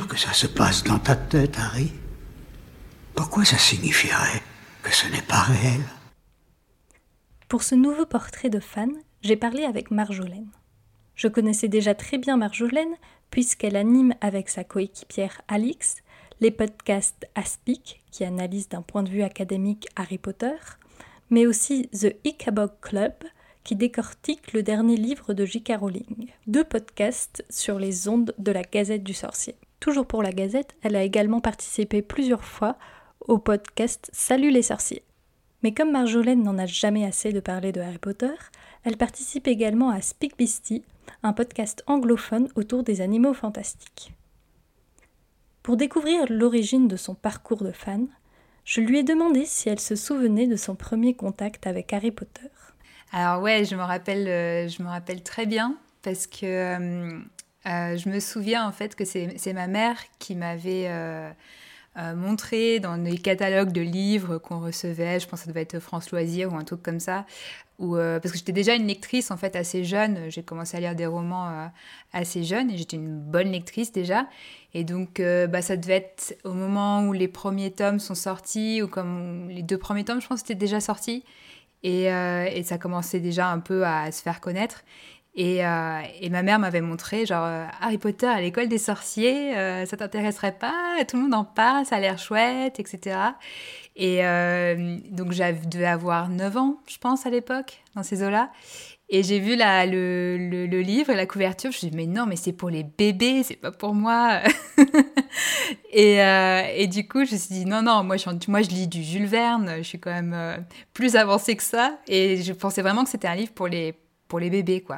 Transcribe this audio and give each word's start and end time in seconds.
que 0.00 0.16
ça 0.16 0.32
se 0.32 0.46
passe 0.46 0.84
dans 0.84 0.98
ta 0.98 1.14
tête, 1.14 1.58
Harry 1.58 1.92
Pourquoi 3.14 3.44
ça 3.44 3.58
signifierait 3.58 4.42
que 4.82 4.90
ce 4.90 5.06
n'est 5.08 5.22
pas 5.22 5.40
réel? 5.42 5.82
Pour 7.48 7.62
ce 7.62 7.74
nouveau 7.74 8.06
portrait 8.06 8.48
de 8.48 8.60
fan, 8.60 8.90
j'ai 9.20 9.36
parlé 9.36 9.64
avec 9.64 9.90
Marjolaine. 9.90 10.48
Je 11.14 11.28
connaissais 11.28 11.68
déjà 11.68 11.94
très 11.94 12.16
bien 12.16 12.38
Marjolaine 12.38 12.94
puisqu'elle 13.30 13.76
anime 13.76 14.14
avec 14.22 14.48
sa 14.48 14.64
coéquipière 14.64 15.42
Alix 15.48 15.96
les 16.40 16.50
podcasts 16.50 17.28
Aspic 17.34 18.02
qui 18.10 18.24
analysent 18.24 18.70
d'un 18.70 18.82
point 18.82 19.02
de 19.02 19.10
vue 19.10 19.22
académique 19.22 19.88
Harry 19.94 20.18
Potter, 20.18 20.56
mais 21.28 21.46
aussi 21.46 21.88
The 21.88 22.16
Ichabod 22.24 22.72
Club 22.80 23.12
qui 23.62 23.76
décortique 23.76 24.52
le 24.54 24.62
dernier 24.62 24.96
livre 24.96 25.34
de 25.34 25.44
J.K. 25.44 25.74
Rowling. 25.78 26.30
Deux 26.46 26.64
podcasts 26.64 27.44
sur 27.50 27.78
les 27.78 28.08
ondes 28.08 28.34
de 28.38 28.52
la 28.52 28.62
Gazette 28.62 29.04
du 29.04 29.14
Sorcier. 29.14 29.54
Toujours 29.82 30.06
pour 30.06 30.22
la 30.22 30.30
Gazette, 30.30 30.76
elle 30.82 30.94
a 30.94 31.02
également 31.02 31.40
participé 31.40 32.02
plusieurs 32.02 32.44
fois 32.44 32.76
au 33.18 33.38
podcast 33.38 34.08
Salut 34.12 34.52
les 34.52 34.62
sorciers. 34.62 35.02
Mais 35.64 35.74
comme 35.74 35.90
Marjolaine 35.90 36.44
n'en 36.44 36.56
a 36.56 36.66
jamais 36.66 37.04
assez 37.04 37.32
de 37.32 37.40
parler 37.40 37.72
de 37.72 37.80
Harry 37.80 37.98
Potter, 37.98 38.30
elle 38.84 38.96
participe 38.96 39.48
également 39.48 39.90
à 39.90 40.00
Speak 40.00 40.38
Beastie, 40.38 40.84
un 41.24 41.32
podcast 41.32 41.82
anglophone 41.88 42.48
autour 42.54 42.84
des 42.84 43.00
animaux 43.00 43.34
fantastiques. 43.34 44.14
Pour 45.64 45.76
découvrir 45.76 46.26
l'origine 46.30 46.86
de 46.86 46.96
son 46.96 47.16
parcours 47.16 47.64
de 47.64 47.72
fan, 47.72 48.06
je 48.64 48.82
lui 48.82 49.00
ai 49.00 49.02
demandé 49.02 49.44
si 49.46 49.68
elle 49.68 49.80
se 49.80 49.96
souvenait 49.96 50.46
de 50.46 50.54
son 50.54 50.76
premier 50.76 51.14
contact 51.14 51.66
avec 51.66 51.92
Harry 51.92 52.12
Potter. 52.12 52.50
Alors 53.10 53.42
ouais, 53.42 53.64
je 53.64 53.74
me 53.74 53.82
rappelle, 53.82 54.28
euh, 54.28 54.68
je 54.68 54.80
me 54.80 54.88
rappelle 54.88 55.24
très 55.24 55.46
bien 55.46 55.76
parce 56.02 56.28
que 56.28 57.20
euh, 57.66 57.70
euh, 57.70 57.96
je 57.96 58.08
me 58.08 58.20
souviens 58.20 58.66
en 58.66 58.72
fait 58.72 58.94
que 58.94 59.04
c'est 59.04 59.52
ma 59.52 59.66
mère 59.66 59.96
qui 60.18 60.34
m'avait 60.34 60.90
montré 62.16 62.80
dans 62.80 62.96
les 62.96 63.18
catalogues 63.18 63.72
de 63.72 63.82
livres 63.82 64.38
qu'on 64.38 64.60
recevait, 64.60 65.20
je 65.20 65.28
pense 65.28 65.40
que 65.40 65.46
ça 65.46 65.50
devait 65.52 65.62
être 65.62 65.78
France 65.78 66.10
Loisirs 66.10 66.52
ou 66.52 66.56
un 66.56 66.64
truc 66.64 66.82
comme 66.82 67.00
ça, 67.00 67.26
parce 67.78 68.30
que 68.30 68.38
j'étais 68.38 68.52
déjà 68.52 68.74
une 68.74 68.86
lectrice 68.86 69.30
en 69.30 69.36
fait 69.36 69.56
assez 69.56 69.84
jeune, 69.84 70.30
j'ai 70.30 70.42
commencé 70.42 70.76
à 70.76 70.80
lire 70.80 70.94
des 70.94 71.06
romans 71.06 71.70
assez 72.12 72.44
jeune 72.44 72.70
et 72.70 72.78
j'étais 72.78 72.96
une 72.96 73.18
bonne 73.18 73.52
lectrice 73.52 73.92
déjà. 73.92 74.26
Et 74.74 74.84
donc, 74.84 75.20
bah, 75.20 75.60
ça 75.60 75.76
devait 75.76 75.96
être 75.96 76.38
au 76.44 76.54
moment 76.54 77.06
où 77.06 77.12
les 77.12 77.28
premiers 77.28 77.70
tomes 77.70 78.00
sont 78.00 78.14
sortis, 78.14 78.80
ou 78.80 78.88
comme 78.88 79.50
les 79.50 79.62
deux 79.62 79.78
premiers 79.78 80.04
tomes, 80.04 80.20
je 80.20 80.28
pense, 80.28 80.40
étaient 80.40 80.54
déjà 80.54 80.80
sortis. 80.80 81.24
Euh, 81.84 82.46
et, 82.52 82.62
ça 82.62 82.78
commençait 82.78 83.20
déjà 83.20 83.48
un 83.48 83.58
peu 83.58 83.84
à 83.84 84.12
se 84.12 84.22
faire 84.22 84.40
connaître. 84.40 84.84
Et, 85.34 85.64
euh, 85.64 86.00
et 86.20 86.28
ma 86.28 86.42
mère 86.42 86.58
m'avait 86.58 86.82
montré, 86.82 87.24
genre, 87.24 87.44
euh, 87.44 87.66
Harry 87.80 87.96
Potter 87.96 88.26
à 88.26 88.40
l'école 88.40 88.68
des 88.68 88.78
sorciers, 88.78 89.54
ça 89.86 89.96
t'intéresserait 89.96 90.52
pas 90.52 91.02
Tout 91.08 91.16
le 91.16 91.22
monde 91.22 91.34
en 91.34 91.44
parle, 91.44 91.86
ça 91.86 91.96
a 91.96 92.00
l'air 92.00 92.18
chouette, 92.18 92.78
etc. 92.78 93.16
Et 93.96 94.18
donc, 95.10 95.32
je 95.32 95.68
devais 95.68 95.86
avoir 95.86 96.28
9 96.28 96.56
ans, 96.56 96.80
je 96.88 96.98
pense, 96.98 97.26
à 97.26 97.30
l'époque, 97.30 97.82
dans 97.94 98.02
ces 98.02 98.22
eaux-là. 98.22 98.50
Et 99.14 99.22
j'ai 99.22 99.40
vu 99.40 99.56
le, 99.58 100.80
livre 100.80 101.10
et 101.10 101.14
la 101.14 101.26
couverture, 101.26 101.70
je 101.70 101.76
me 101.76 101.78
suis 101.80 101.90
dit, 101.90 101.96
mais 101.98 102.06
non, 102.06 102.24
mais 102.24 102.36
c'est 102.36 102.54
pour 102.54 102.70
les 102.70 102.82
bébés, 102.82 103.42
c'est 103.42 103.56
pas 103.56 103.70
pour 103.70 103.92
moi. 103.94 104.40
et, 105.92 106.22
euh, 106.22 106.86
du 106.86 107.06
coup, 107.06 107.22
je 107.26 107.34
me 107.34 107.38
suis 107.38 107.54
dit, 107.54 107.66
non, 107.66 107.82
non, 107.82 108.04
moi 108.04 108.16
je, 108.16 108.70
lis 108.70 108.88
du 108.88 109.02
Jules 109.02 109.26
Verne, 109.26 109.74
je 109.76 109.82
suis 109.82 110.00
quand 110.00 110.10
même 110.10 110.32
euh, 110.32 110.56
plus 110.94 111.14
avancée 111.14 111.56
que 111.56 111.62
ça. 111.62 111.98
Et 112.08 112.42
je 112.42 112.54
pensais 112.54 112.80
vraiment 112.80 113.04
que 113.04 113.10
c'était 113.10 113.28
un 113.28 113.34
livre 113.34 113.52
pour 113.52 113.68
les, 113.68 113.94
pour 114.32 114.40
les 114.40 114.48
bébés, 114.48 114.80
quoi. 114.80 114.96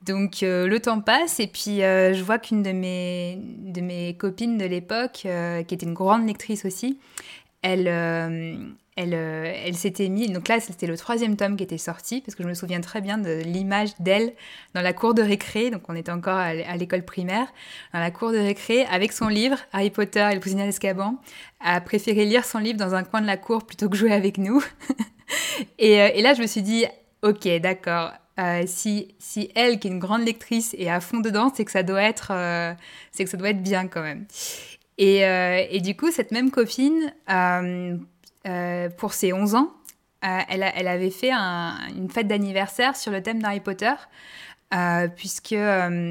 Donc 0.00 0.42
euh, 0.42 0.66
le 0.66 0.80
temps 0.80 1.02
passe 1.02 1.38
et 1.40 1.46
puis 1.46 1.80
je 1.80 2.22
vois 2.22 2.38
qu'une 2.38 2.62
de 2.62 2.72
mes, 2.72 3.38
de 3.38 3.82
mes 3.82 4.16
copines 4.16 4.56
de 4.56 4.64
l'époque, 4.64 5.26
qui 5.68 5.74
était 5.74 5.84
une 5.86 5.92
grande 5.92 6.26
lectrice 6.26 6.64
aussi, 6.64 6.98
elle, 7.60 7.86
elle, 8.96 9.14
euh, 9.14 9.52
elle 9.64 9.74
s'était 9.74 10.08
mise, 10.08 10.32
donc 10.32 10.48
là 10.48 10.60
c'était 10.60 10.86
le 10.86 10.96
troisième 10.98 11.36
tome 11.36 11.56
qui 11.56 11.64
était 11.64 11.78
sorti, 11.78 12.20
parce 12.20 12.34
que 12.34 12.42
je 12.42 12.48
me 12.48 12.54
souviens 12.54 12.80
très 12.80 13.00
bien 13.00 13.16
de 13.16 13.40
l'image 13.42 13.90
d'elle 14.00 14.34
dans 14.74 14.82
la 14.82 14.92
cour 14.92 15.14
de 15.14 15.22
récré, 15.22 15.70
donc 15.70 15.82
on 15.88 15.96
était 15.96 16.12
encore 16.12 16.36
à 16.36 16.76
l'école 16.76 17.02
primaire, 17.02 17.46
dans 17.94 18.00
la 18.00 18.10
cour 18.10 18.32
de 18.32 18.38
récré, 18.38 18.84
avec 18.86 19.12
son 19.12 19.28
livre, 19.28 19.56
Harry 19.72 19.90
Potter 19.90 20.28
et 20.30 20.34
le 20.34 20.40
prisonnier 20.40 20.66
d'Escaban, 20.66 21.16
a 21.60 21.80
préféré 21.80 22.26
lire 22.26 22.44
son 22.44 22.58
livre 22.58 22.78
dans 22.78 22.94
un 22.94 23.02
coin 23.02 23.22
de 23.22 23.26
la 23.26 23.38
cour 23.38 23.64
plutôt 23.64 23.88
que 23.88 23.96
jouer 23.96 24.12
avec 24.12 24.36
nous. 24.36 24.62
euh, 24.90 25.64
et, 25.78 26.20
là 26.20 26.34
je 26.34 26.42
me 26.42 26.46
suis 26.46 26.62
dit, 26.62 26.84
ok 27.22 27.48
d'accord, 27.60 28.12
euh, 28.40 28.62
si, 28.66 29.14
si 29.18 29.50
elle, 29.54 29.78
qui 29.78 29.88
est 29.88 29.90
une 29.90 29.98
grande 29.98 30.24
lectrice, 30.24 30.74
est 30.78 30.88
à 30.88 31.00
fond 31.00 31.20
dedans, 31.20 31.52
c'est 31.54 31.64
que 31.64 31.70
ça 31.70 31.82
doit 31.82 32.02
être, 32.02 32.32
c'est 33.10 33.24
que 33.24 33.30
ça 33.30 33.36
doit 33.36 33.50
être 33.50 33.62
bien 33.62 33.88
quand 33.88 34.02
même. 34.02 34.26
Et, 34.98 35.20
et, 35.70 35.80
du 35.80 35.96
coup, 35.96 36.10
cette 36.10 36.30
même 36.30 36.50
copine, 36.50 37.12
euh, 38.46 38.88
pour 38.88 39.12
ses 39.12 39.32
11 39.32 39.54
ans, 39.54 39.72
euh, 40.24 40.38
elle, 40.48 40.64
elle, 40.74 40.88
avait 40.88 41.10
fait 41.10 41.32
une 41.32 42.10
fête 42.10 42.26
d'anniversaire 42.26 42.96
sur 42.96 43.12
le 43.12 43.22
thème 43.22 43.40
d'Harry 43.40 43.60
Potter. 43.60 43.92
Euh, 44.74 45.06
puisque 45.08 45.54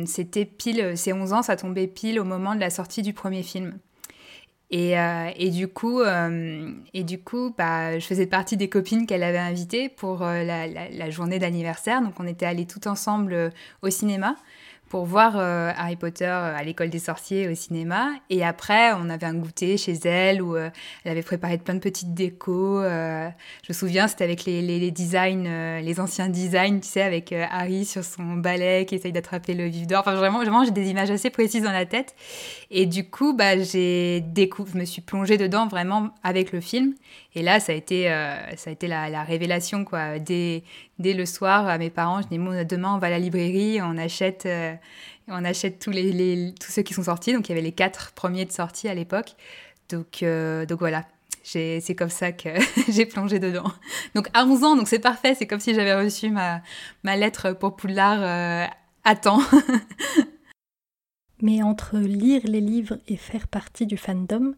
c'était 0.05 0.45
pile, 0.45 0.95
ses 0.95 1.13
11 1.13 1.33
ans, 1.33 1.41
ça 1.41 1.55
tombait 1.55 1.87
pile 1.87 2.19
au 2.19 2.23
moment 2.23 2.53
de 2.53 2.59
la 2.59 2.69
sortie 2.69 3.01
du 3.01 3.11
premier 3.11 3.41
film. 3.41 3.79
Et, 4.71 4.93
et 5.35 5.49
du 5.49 5.67
coup, 5.67 6.01
coup 7.25 7.53
bah, 7.57 7.99
je 7.99 8.05
faisais 8.05 8.25
partie 8.25 8.55
des 8.55 8.69
copines 8.69 9.05
qu'elle 9.05 9.23
avait 9.23 9.37
invitées 9.37 9.89
pour 9.89 10.21
la, 10.21 10.65
la, 10.67 11.09
journée 11.09 11.39
d'anniversaire. 11.39 12.01
Donc 12.01 12.13
on 12.19 12.25
était 12.25 12.45
allés 12.45 12.65
tout 12.65 12.87
ensemble 12.87 13.51
au 13.81 13.89
cinéma 13.89 14.35
pour 14.91 15.05
voir 15.05 15.37
euh, 15.37 15.71
Harry 15.77 15.95
Potter 15.95 16.25
euh, 16.25 16.53
à 16.53 16.63
l'école 16.63 16.89
des 16.89 16.99
sorciers 16.99 17.47
au 17.47 17.55
cinéma. 17.55 18.09
Et 18.29 18.43
après, 18.43 18.91
on 18.91 19.09
avait 19.09 19.25
un 19.25 19.35
goûter 19.35 19.77
chez 19.77 19.93
elle 20.03 20.41
où 20.41 20.57
euh, 20.57 20.69
elle 21.05 21.13
avait 21.13 21.21
préparé 21.21 21.57
plein 21.57 21.75
de 21.75 21.79
petites 21.79 22.13
décos. 22.13 22.83
je 22.83 23.31
me 23.69 23.73
souviens, 23.73 24.09
c'était 24.09 24.25
avec 24.25 24.43
les, 24.43 24.91
designs, 24.91 25.79
les 25.79 25.99
anciens 26.01 26.27
designs, 26.27 26.81
tu 26.81 26.89
sais, 26.89 27.03
avec 27.03 27.31
Harry 27.31 27.85
sur 27.85 28.03
son 28.03 28.35
balai 28.35 28.85
qui 28.85 28.95
essaye 28.95 29.13
d'attraper 29.13 29.53
le 29.53 29.63
vif 29.67 29.87
d'or. 29.87 30.01
Enfin, 30.01 30.15
vraiment, 30.15 30.65
j'ai 30.65 30.71
des 30.71 30.89
images 30.89 31.09
assez 31.09 31.29
précises 31.29 31.63
dans 31.63 31.71
la 31.71 31.85
tête. 31.85 32.13
Et 32.69 32.85
du 32.85 33.09
coup, 33.09 33.33
bah, 33.33 33.57
j'ai 33.63 34.19
découvert, 34.19 34.73
je 34.73 34.79
me 34.79 34.83
suis 34.83 35.01
plongée 35.01 35.37
dedans 35.37 35.67
vraiment 35.67 36.09
avec 36.21 36.51
le 36.51 36.59
film. 36.59 36.95
Et 37.33 37.43
là, 37.43 37.59
ça 37.59 37.71
a 37.71 37.75
été, 37.75 38.05
ça 38.57 38.69
a 38.69 38.73
été 38.73 38.87
la, 38.87 39.09
la, 39.09 39.23
révélation, 39.23 39.85
quoi. 39.85 40.19
Dès, 40.19 40.63
le 40.99 41.25
soir, 41.25 41.67
à 41.67 41.77
mes 41.77 41.89
parents, 41.89 42.21
je 42.21 42.27
dis, 42.27 42.37
demain, 42.65 42.95
on 42.95 42.97
va 42.97 43.07
à 43.07 43.09
la 43.09 43.19
librairie, 43.19 43.79
on 43.81 43.97
achète 43.97 44.45
on 45.31 45.45
achète 45.45 45.79
tous, 45.79 45.91
les, 45.91 46.53
tous 46.59 46.71
ceux 46.71 46.81
qui 46.81 46.93
sont 46.93 47.03
sortis. 47.03 47.33
Donc 47.33 47.49
il 47.49 47.51
y 47.51 47.53
avait 47.53 47.61
les 47.61 47.71
quatre 47.71 48.11
premiers 48.13 48.45
de 48.45 48.51
sortie 48.51 48.87
à 48.87 48.93
l'époque. 48.93 49.35
Donc, 49.89 50.23
euh, 50.23 50.65
voilà, 50.79 51.05
c'est 51.43 51.95
comme 51.97 52.09
ça 52.09 52.31
que 52.31 52.49
j'ai 52.89 53.05
plongé 53.05 53.39
dedans. 53.39 53.71
Donc 54.15 54.27
à 54.33 54.45
11 54.45 54.63
ans, 54.63 54.85
c'est 54.85 54.99
parfait, 54.99 55.35
c'est 55.35 55.47
comme 55.47 55.59
si 55.59 55.73
j'avais 55.73 55.95
reçu 55.95 56.29
ma, 56.29 56.61
ma 57.03 57.15
lettre 57.17 57.51
pour 57.53 57.75
Poudlard 57.75 58.21
euh, 58.21 58.65
à 59.03 59.15
temps. 59.15 59.41
Mais 61.41 61.63
entre 61.63 61.97
lire 61.97 62.41
les 62.45 62.61
livres 62.61 62.99
et 63.07 63.17
faire 63.17 63.47
partie 63.47 63.87
du 63.87 63.97
fandom, 63.97 64.53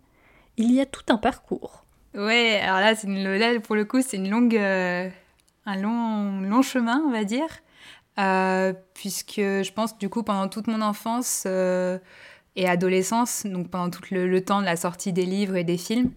il 0.58 0.72
y 0.74 0.82
a 0.82 0.86
tout 0.86 1.06
un 1.10 1.18
parcours. 1.18 1.83
Ouais, 2.16 2.60
alors 2.62 2.80
là, 2.80 2.94
une, 3.04 3.62
pour 3.62 3.76
le 3.76 3.86
coup, 3.86 4.02
c'est 4.02 4.18
une 4.18 4.30
longue, 4.30 4.56
euh, 4.56 5.10
un 5.66 5.76
long, 5.78 6.42
long 6.42 6.62
chemin, 6.62 7.02
on 7.08 7.12
va 7.12 7.24
dire. 7.24 7.48
Euh, 8.20 8.74
puisque 8.94 9.38
je 9.38 9.72
pense 9.74 9.98
du 9.98 10.08
coup 10.08 10.22
pendant 10.22 10.48
toute 10.48 10.68
mon 10.68 10.82
enfance 10.82 11.46
euh, 11.48 11.98
et 12.56 12.70
adolescence, 12.70 13.48
donc 13.48 13.72
pendant 13.72 13.90
tout 13.90 14.04
le, 14.12 14.40
temps 14.46 14.62
de 14.62 14.66
la 14.66 14.76
sortie 14.76 15.12
des 15.12 15.26
livres 15.26 15.56
et 15.56 15.64
des 15.64 15.78
films, 15.78 16.12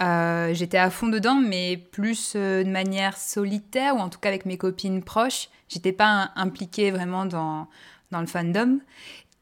j'étais 0.00 0.78
à 0.78 0.88
fond 0.88 1.08
dedans, 1.08 1.34
mais 1.36 1.76
plus 1.76 2.34
de 2.36 2.64
manière 2.70 3.18
solitaire 3.18 3.96
ou 3.96 3.98
en 3.98 4.08
tout 4.08 4.18
cas 4.18 4.30
avec 4.30 4.46
mes 4.46 4.56
copines 4.56 5.02
proches. 5.02 5.50
J'étais 5.68 5.92
pas 5.92 6.30
impliquée 6.36 6.90
vraiment 6.90 7.26
dans, 7.26 7.68
dans 8.10 8.20
le 8.20 8.26
fandom. 8.26 8.80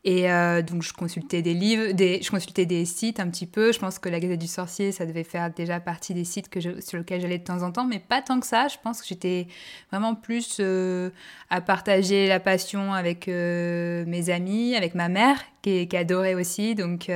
Et 0.05 0.31
euh, 0.31 0.63
donc, 0.63 0.83
je 0.83 0.93
consultais 0.93 1.43
des 1.43 1.55
livres, 1.55 1.93
des, 1.93 2.21
je 2.23 2.31
consultais 2.31 2.67
des 2.67 2.85
sites 2.85 3.21
un 3.21 3.29
petit 3.29 3.47
peu. 3.47 3.73
Je 3.73 3.79
pense 3.79 4.00
que 4.00 4.09
la 4.09 4.19
Gazette 4.19 4.41
du 4.41 4.49
Sorcier, 4.49 4.91
ça 4.91 5.06
devait 5.06 5.23
faire 5.23 5.53
déjà 5.53 5.79
partie 5.79 6.12
des 6.12 6.25
sites 6.25 6.49
que 6.49 6.59
je, 6.59 6.81
sur 6.81 6.99
lesquels 6.99 7.21
j'allais 7.21 7.38
de 7.38 7.44
temps 7.44 7.62
en 7.62 7.71
temps, 7.71 7.85
mais 7.85 8.00
pas 8.00 8.21
tant 8.21 8.41
que 8.41 8.47
ça. 8.47 8.67
Je 8.67 8.79
pense 8.82 9.00
que 9.00 9.06
j'étais 9.06 9.47
vraiment 9.93 10.17
plus 10.17 10.56
euh, 10.59 11.11
à 11.50 11.61
partager 11.61 12.26
la 12.26 12.41
passion 12.41 12.93
avec 12.93 13.29
euh, 13.29 14.05
mes 14.06 14.31
amis, 14.31 14.75
avec 14.75 14.97
ma 14.97 15.09
mère, 15.09 15.38
qui, 15.62 15.87
qui 15.87 15.97
adorait 15.97 16.35
aussi. 16.35 16.75
Donc, 16.75 17.09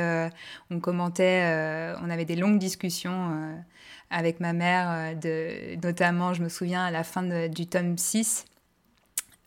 on 0.71 0.81
commentait, 0.81 1.97
on 2.03 2.09
avait 2.09 2.25
des 2.25 2.37
longues 2.37 2.59
discussions 2.59 3.57
avec 4.11 4.39
ma 4.41 4.53
mère, 4.53 5.17
de, 5.17 5.77
notamment, 5.85 6.35
je 6.35 6.43
me 6.43 6.49
souviens, 6.49 6.85
à 6.85 6.91
la 6.91 7.03
fin 7.03 7.49
du 7.49 7.67
tome 7.67 7.99
6 7.99 8.45
euh, 8.47 8.56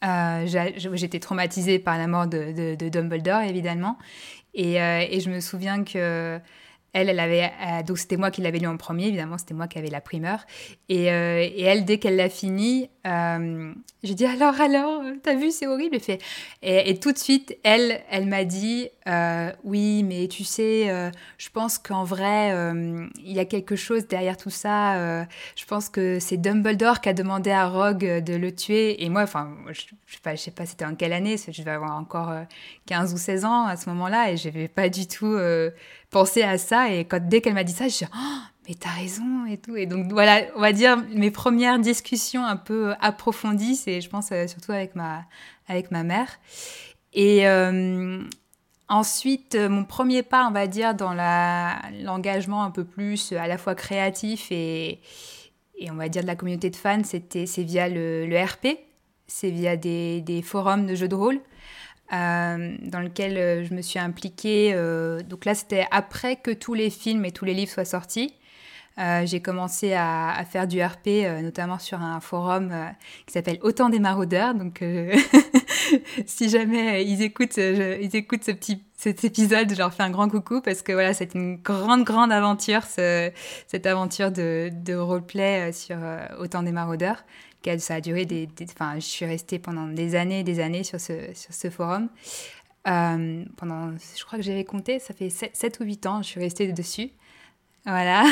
j'étais 0.01 1.19
traumatisée 1.19 1.79
par 1.79 1.97
la 1.97 2.07
mort 2.07 2.27
de, 2.27 2.89
Dumbledore, 2.89 3.41
évidemment. 3.41 3.97
Et, 4.53 4.81
euh, 4.81 5.05
et, 5.09 5.19
je 5.19 5.29
me 5.29 5.39
souviens 5.39 5.83
que 5.83 6.39
elle, 6.91 7.07
elle 7.07 7.19
avait, 7.19 7.43
euh, 7.43 7.83
donc 7.83 7.99
c'était 7.99 8.17
moi 8.17 8.31
qui 8.31 8.41
l'avais 8.41 8.57
lu 8.57 8.65
en 8.65 8.75
premier, 8.75 9.07
évidemment, 9.07 9.37
c'était 9.37 9.53
moi 9.53 9.67
qui 9.67 9.77
avais 9.77 9.89
la 9.89 10.01
primeur. 10.01 10.39
Et, 10.89 11.03
et 11.05 11.61
elle, 11.61 11.85
dès 11.85 11.99
qu'elle 11.99 12.15
l'a 12.15 12.29
fini, 12.29 12.89
euh, 13.07 13.73
j'ai 14.03 14.13
dit 14.13 14.25
alors, 14.25 14.59
alors, 14.61 15.03
t'as 15.23 15.35
vu, 15.35 15.51
c'est 15.51 15.67
horrible. 15.67 15.95
Et, 15.95 15.99
fait, 15.99 16.21
et, 16.61 16.99
tout 16.99 17.11
de 17.11 17.17
suite, 17.17 17.57
elle, 17.63 18.01
elle 18.09 18.27
m'a 18.27 18.45
dit, 18.45 18.89
euh, 19.07 19.51
oui, 19.63 20.03
mais 20.03 20.27
tu 20.27 20.43
sais, 20.43 20.89
euh, 20.89 21.09
je 21.37 21.49
pense 21.49 21.77
qu'en 21.77 22.03
vrai, 22.03 22.51
euh, 22.53 23.07
il 23.23 23.33
y 23.33 23.39
a 23.39 23.45
quelque 23.45 23.75
chose 23.75 24.07
derrière 24.07 24.37
tout 24.37 24.49
ça. 24.49 25.25
je 25.55 25.65
pense 25.65 25.89
que 25.89 26.19
c'est 26.19 26.37
Dumbledore 26.37 27.01
qui 27.01 27.09
a 27.09 27.13
demandé 27.13 27.51
à 27.51 27.67
Rogue 27.67 28.23
de 28.23 28.35
le 28.35 28.55
tuer. 28.55 29.03
Et 29.03 29.09
moi, 29.09 29.23
enfin, 29.23 29.49
je, 29.67 29.81
je 30.05 30.15
sais 30.15 30.21
pas, 30.21 30.31
pas 30.55 30.65
c'était 30.65 30.85
en 30.85 30.95
quelle 30.95 31.13
année, 31.13 31.35
je 31.37 31.63
vais 31.63 31.71
avoir 31.71 31.97
encore 31.97 32.33
15 32.85 33.13
ou 33.13 33.17
16 33.17 33.45
ans 33.45 33.65
à 33.65 33.75
ce 33.75 33.89
moment-là, 33.89 34.31
et 34.31 34.37
je 34.37 34.47
n'avais 34.47 34.67
pas 34.67 34.89
du 34.89 35.07
tout 35.07 35.37
pensé 36.09 36.41
à 36.43 36.57
ça. 36.57 36.91
Et 36.93 37.05
quand, 37.05 37.25
dès 37.27 37.41
qu'elle 37.41 37.53
m'a 37.53 37.63
dit 37.63 37.73
ça, 37.73 37.87
je 37.87 37.93
suis 37.93 38.05
oh, 38.13 38.39
mais 38.69 38.75
t'as 38.75 38.91
raison 38.91 39.45
et 39.45 39.57
tout. 39.57 39.75
Et 39.75 39.85
donc 39.85 40.11
voilà, 40.13 40.43
on 40.55 40.61
va 40.61 40.71
dire 40.71 40.95
mes 41.13 41.31
premières 41.31 41.79
discussions 41.79 42.45
un 42.45 42.55
peu 42.55 42.93
approfondies, 43.01 43.75
c'est, 43.75 43.99
je 43.99 44.09
pense, 44.09 44.29
surtout 44.47 44.71
avec 44.71 44.95
ma, 44.95 45.25
avec 45.67 45.91
ma 45.91 46.03
mère. 46.03 46.39
Et, 47.11 47.45
Ensuite, 48.89 49.53
euh, 49.53 49.69
mon 49.69 49.85
premier 49.85 50.23
pas, 50.23 50.47
on 50.47 50.51
va 50.51 50.65
dire, 50.65 50.95
dans 50.95 51.13
l'engagement 51.13 52.63
un 52.63 52.71
peu 52.71 52.83
plus 52.83 53.33
à 53.33 53.47
la 53.47 53.59
fois 53.59 53.75
créatif 53.75 54.51
et, 54.51 54.99
et, 55.77 55.91
on 55.91 55.93
va 55.93 56.09
dire 56.09 56.23
de 56.23 56.27
la 56.27 56.35
communauté 56.35 56.71
de 56.71 56.75
fans, 56.75 57.03
c'était 57.03 57.45
c'est 57.45 57.61
via 57.61 57.87
le, 57.87 58.27
RP, 58.43 58.79
c'est 59.27 59.51
via 59.51 59.77
des, 59.77 60.41
forums 60.43 60.87
de 60.87 60.95
jeux 60.95 61.07
de 61.07 61.15
rôle. 61.15 61.39
Euh, 62.11 62.75
dans 62.81 63.01
lequel 63.01 63.37
euh, 63.37 63.63
je 63.63 63.75
me 63.75 63.83
suis 63.83 63.99
impliquée. 63.99 64.73
donc 65.29 65.45
là, 65.45 65.53
c'était 65.53 65.85
après 65.91 66.37
que 66.37 66.49
tous 66.49 66.73
les 66.73 66.89
films 66.89 67.25
et 67.25 67.31
tous 67.31 67.45
les 67.45 67.53
livres 67.53 67.71
soient 67.71 67.85
sortis. 67.85 68.33
J'ai 68.97 69.41
commencé 69.41 69.93
à, 69.93 70.43
faire 70.49 70.67
du 70.67 70.83
RP, 70.83 71.07
notamment 71.41 71.79
sur 71.79 72.01
un 72.01 72.19
forum 72.19 72.73
qui 73.25 73.33
s'appelle 73.33 73.59
Autant 73.61 73.89
des 73.89 73.99
maraudeurs. 73.99 74.53
Donc, 74.53 74.83
si 76.25 76.49
jamais 76.49 77.05
ils 77.05 77.21
écoutent, 77.21 77.57
ils 77.57 78.15
écoutent 78.15 78.43
ce 78.43 78.51
petit 78.51 78.83
cet 78.99 79.23
épisode, 79.23 79.71
je 79.71 79.77
leur 79.77 79.93
fais 79.93 80.03
un 80.03 80.09
grand 80.09 80.27
coucou 80.27 80.59
parce 80.59 80.81
que 80.81 80.91
voilà, 80.91 81.13
c'est 81.13 81.33
une 81.33 81.55
grande, 81.55 82.03
grande 82.03 82.33
aventure, 82.33 82.81
cette 82.83 83.85
aventure 83.85 84.29
de, 84.29 84.93
roleplay 84.93 85.69
euh, 85.69 85.71
sur 85.71 85.95
euh, 85.97 86.25
Autant 86.37 86.63
des 86.63 86.73
maraudeurs. 86.73 87.23
Ça 87.77 87.95
a 87.95 88.01
duré 88.01 88.25
des, 88.25 88.49
Enfin, 88.63 88.95
je 88.95 89.05
suis 89.05 89.25
restée 89.25 89.57
pendant 89.57 89.87
des 89.87 90.15
années 90.15 90.41
et 90.41 90.43
des 90.43 90.59
années 90.59 90.83
sur 90.83 90.99
ce, 90.99 91.13
sur 91.33 91.53
ce 91.53 91.69
forum. 91.69 92.09
Euh, 92.87 93.45
pendant, 93.55 93.91
je 93.91 94.25
crois 94.25 94.37
que 94.37 94.43
j'avais 94.43 94.65
compté, 94.65 94.99
ça 94.99 95.13
fait 95.13 95.29
7, 95.29 95.79
ou 95.79 95.85
8 95.85 96.05
ans, 96.05 96.21
je 96.21 96.27
suis 96.27 96.39
restée 96.41 96.71
dessus. 96.73 97.11
Voilà, 97.85 98.23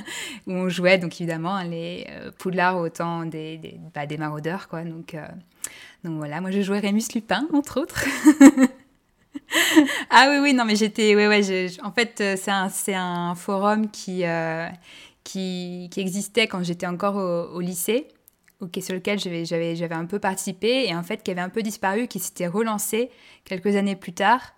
où 0.46 0.52
on 0.52 0.68
jouait 0.68 0.98
donc 0.98 1.20
évidemment 1.20 1.62
les 1.62 2.06
Poudlard 2.38 2.76
autant 2.78 3.24
des, 3.24 3.56
des, 3.56 3.78
bah, 3.94 4.06
des 4.06 4.18
maraudeurs, 4.18 4.68
quoi. 4.68 4.82
Donc, 4.82 5.16
donc 6.04 6.18
voilà, 6.18 6.40
moi 6.40 6.50
je 6.50 6.60
jouais 6.60 6.80
Rémus 6.80 7.04
Lupin, 7.14 7.46
entre 7.52 7.80
autres. 7.80 8.04
ah 10.10 10.28
oui, 10.30 10.38
oui, 10.40 10.54
non, 10.54 10.64
mais 10.64 10.76
j'étais. 10.76 11.14
Ouais, 11.14 11.28
ouais, 11.28 11.68
en 11.82 11.92
fait, 11.92 12.20
euh, 12.20 12.36
c'est 12.36 12.94
un, 12.94 13.30
un 13.30 13.34
forum 13.34 13.90
qui, 13.90 14.24
euh, 14.24 14.68
qui, 15.24 15.88
qui, 15.90 16.00
existait 16.00 16.46
quand 16.46 16.62
j'étais 16.62 16.86
encore 16.86 17.16
au, 17.16 17.60
lycée, 17.60 18.08
sur 18.80 18.94
lequel 18.94 19.18
j'avais 19.18 19.94
un 19.94 20.06
peu 20.06 20.18
participé, 20.18 20.86
et 20.88 20.94
en 20.94 21.02
fait, 21.02 21.22
qui 21.22 21.30
avait 21.30 21.40
un 21.40 21.48
peu 21.48 21.62
disparu, 21.62 22.06
qui 22.08 22.18
s'était 22.18 22.46
relancé 22.46 23.10
quelques 23.44 23.76
années 23.76 23.96
plus 23.96 24.12
tard, 24.12 24.54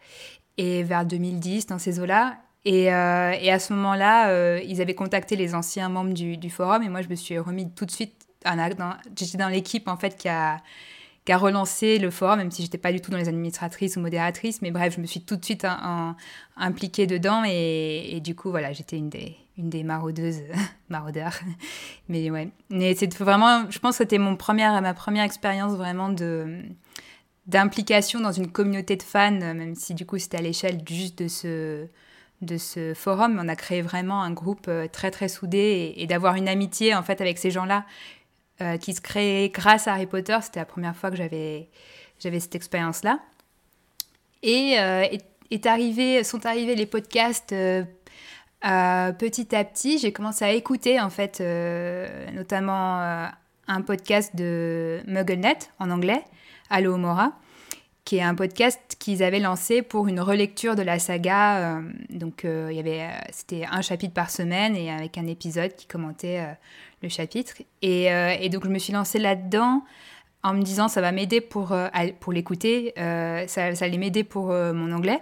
et 0.56 0.82
vers 0.82 1.04
2010, 1.06 1.66
dans 1.66 1.78
ces 1.78 2.00
eaux-là. 2.00 2.36
Et, 2.64 2.92
euh, 2.92 3.32
et 3.40 3.50
à 3.50 3.58
ce 3.58 3.72
moment-là, 3.72 4.60
ils 4.60 4.80
avaient 4.80 4.94
contacté 4.94 5.36
les 5.36 5.54
anciens 5.54 5.88
membres 5.88 6.12
du, 6.12 6.50
forum, 6.50 6.82
et 6.82 6.88
moi, 6.88 7.02
je 7.02 7.08
me 7.08 7.14
suis 7.14 7.38
remis 7.38 7.70
tout 7.72 7.86
de 7.86 7.90
suite. 7.90 8.26
J'étais 9.16 9.38
dans 9.38 9.48
l'équipe, 9.48 9.88
en 9.88 9.96
fait, 9.96 10.16
qui 10.16 10.28
a 10.28 10.60
relancé 11.36 11.98
le 11.98 12.10
forum, 12.10 12.38
même 12.38 12.50
si 12.50 12.62
j'étais 12.62 12.78
pas 12.78 12.92
du 12.92 13.00
tout 13.00 13.10
dans 13.10 13.18
les 13.18 13.28
administratrices 13.28 13.96
ou 13.96 14.00
modératrices. 14.00 14.62
Mais 14.62 14.70
bref, 14.70 14.94
je 14.96 15.00
me 15.00 15.06
suis 15.06 15.20
tout 15.20 15.36
de 15.36 15.44
suite 15.44 15.66
impliquée 16.56 17.06
dedans 17.06 17.42
et, 17.46 18.20
du 18.22 18.34
coup, 18.34 18.50
voilà, 18.50 18.72
j'étais 18.72 18.96
une 18.96 19.10
des, 19.10 19.84
maraudeuses, 19.84 20.42
maraudeurs. 20.88 21.34
Mais 22.08 22.30
ouais, 22.30 22.48
mais 22.70 22.94
c'est 22.94 23.12
vraiment, 23.18 23.70
je 23.70 23.78
pense 23.78 23.98
que 23.98 24.04
c'était 24.04 24.18
première, 24.36 24.80
ma 24.80 24.94
première 24.94 25.24
expérience 25.24 25.74
vraiment 25.74 26.14
d'implication 27.46 28.20
dans 28.20 28.32
une 28.32 28.50
communauté 28.50 28.96
de 28.96 29.02
fans, 29.02 29.30
même 29.32 29.74
si 29.74 29.94
du 29.94 30.06
coup 30.06 30.18
c'était 30.18 30.38
à 30.38 30.42
l'échelle 30.42 30.80
juste 30.88 31.22
de 31.22 31.28
ce 31.28 31.86
de 32.40 32.56
ce 32.56 32.94
forum, 32.94 33.40
on 33.42 33.48
a 33.48 33.56
créé 33.56 33.82
vraiment 33.82 34.22
un 34.22 34.30
groupe 34.30 34.66
euh, 34.68 34.86
très 34.86 35.10
très 35.10 35.28
soudé 35.28 35.94
et 35.96 36.06
d'avoir 36.06 36.36
une 36.36 36.48
amitié 36.48 36.94
en 36.94 37.02
fait 37.02 37.20
avec 37.20 37.38
ces 37.38 37.50
gens-là 37.50 37.84
euh, 38.60 38.76
qui 38.76 38.94
se 38.94 39.00
crée 39.00 39.50
grâce 39.52 39.88
à 39.88 39.94
Harry 39.94 40.06
Potter. 40.06 40.36
C'était 40.42 40.60
la 40.60 40.66
première 40.66 40.96
fois 40.96 41.10
que 41.10 41.16
j'avais, 41.16 41.68
j'avais 42.20 42.40
cette 42.40 42.54
expérience-là. 42.54 43.18
Et 44.42 44.78
euh, 44.78 45.04
est, 45.50 45.66
arrivé, 45.66 46.22
sont 46.22 46.46
arrivés 46.46 46.76
les 46.76 46.86
podcasts 46.86 47.54
petit 48.60 49.56
à 49.56 49.64
petit. 49.64 49.98
J'ai 49.98 50.12
commencé 50.12 50.44
à 50.44 50.52
écouter, 50.52 51.00
en 51.00 51.10
fait, 51.10 51.40
notamment 52.32 53.00
un 53.66 53.82
podcast 53.82 54.36
de 54.36 55.00
MuggleNet 55.06 55.58
en 55.80 55.90
anglais, 55.90 56.22
Allo 56.70 56.96
Mora 56.96 57.32
qui 58.08 58.16
est 58.16 58.22
un 58.22 58.34
podcast 58.34 58.96
qu'ils 58.98 59.22
avaient 59.22 59.38
lancé 59.38 59.82
pour 59.82 60.08
une 60.08 60.20
relecture 60.20 60.76
de 60.76 60.82
la 60.82 60.98
saga. 60.98 61.82
donc, 62.08 62.44
il 62.44 62.74
y 62.74 62.78
avait, 62.78 63.06
c'était 63.32 63.66
un 63.70 63.82
chapitre 63.82 64.14
par 64.14 64.30
semaine 64.30 64.74
et 64.76 64.90
avec 64.90 65.18
un 65.18 65.26
épisode 65.26 65.74
qui 65.76 65.86
commentait 65.86 66.42
le 67.02 67.08
chapitre. 67.08 67.54
Euh, 67.84 68.36
et, 68.40 68.48
donc, 68.48 68.64
je 68.64 68.70
me 68.70 68.78
suis 68.78 68.92
lancée 68.92 69.18
là-dedans 69.18 69.84
en 70.42 70.54
me 70.54 70.62
disant, 70.62 70.88
ça 70.88 71.00
va 71.00 71.12
m'aider 71.12 71.40
pour, 71.40 71.72
euh, 71.72 71.88
pour 72.20 72.32
l'écouter, 72.32 72.94
euh, 72.98 73.46
ça, 73.46 73.74
ça, 73.74 73.84
allait 73.84 73.98
m'aider 73.98 74.24
pour 74.24 74.48
mon 74.48 74.92
anglais. 74.92 75.20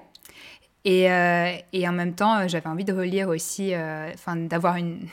Et, 0.85 1.07
et, 1.73 1.89
en 1.89 1.93
même 1.93 2.15
temps, 2.15 2.47
j'avais 2.47 2.69
envie 2.69 2.85
de 2.85 2.93
relire 2.93 3.29
aussi, 3.29 3.75
enfin, 3.75 4.37
d'avoir 4.37 4.77
une, 4.77 5.09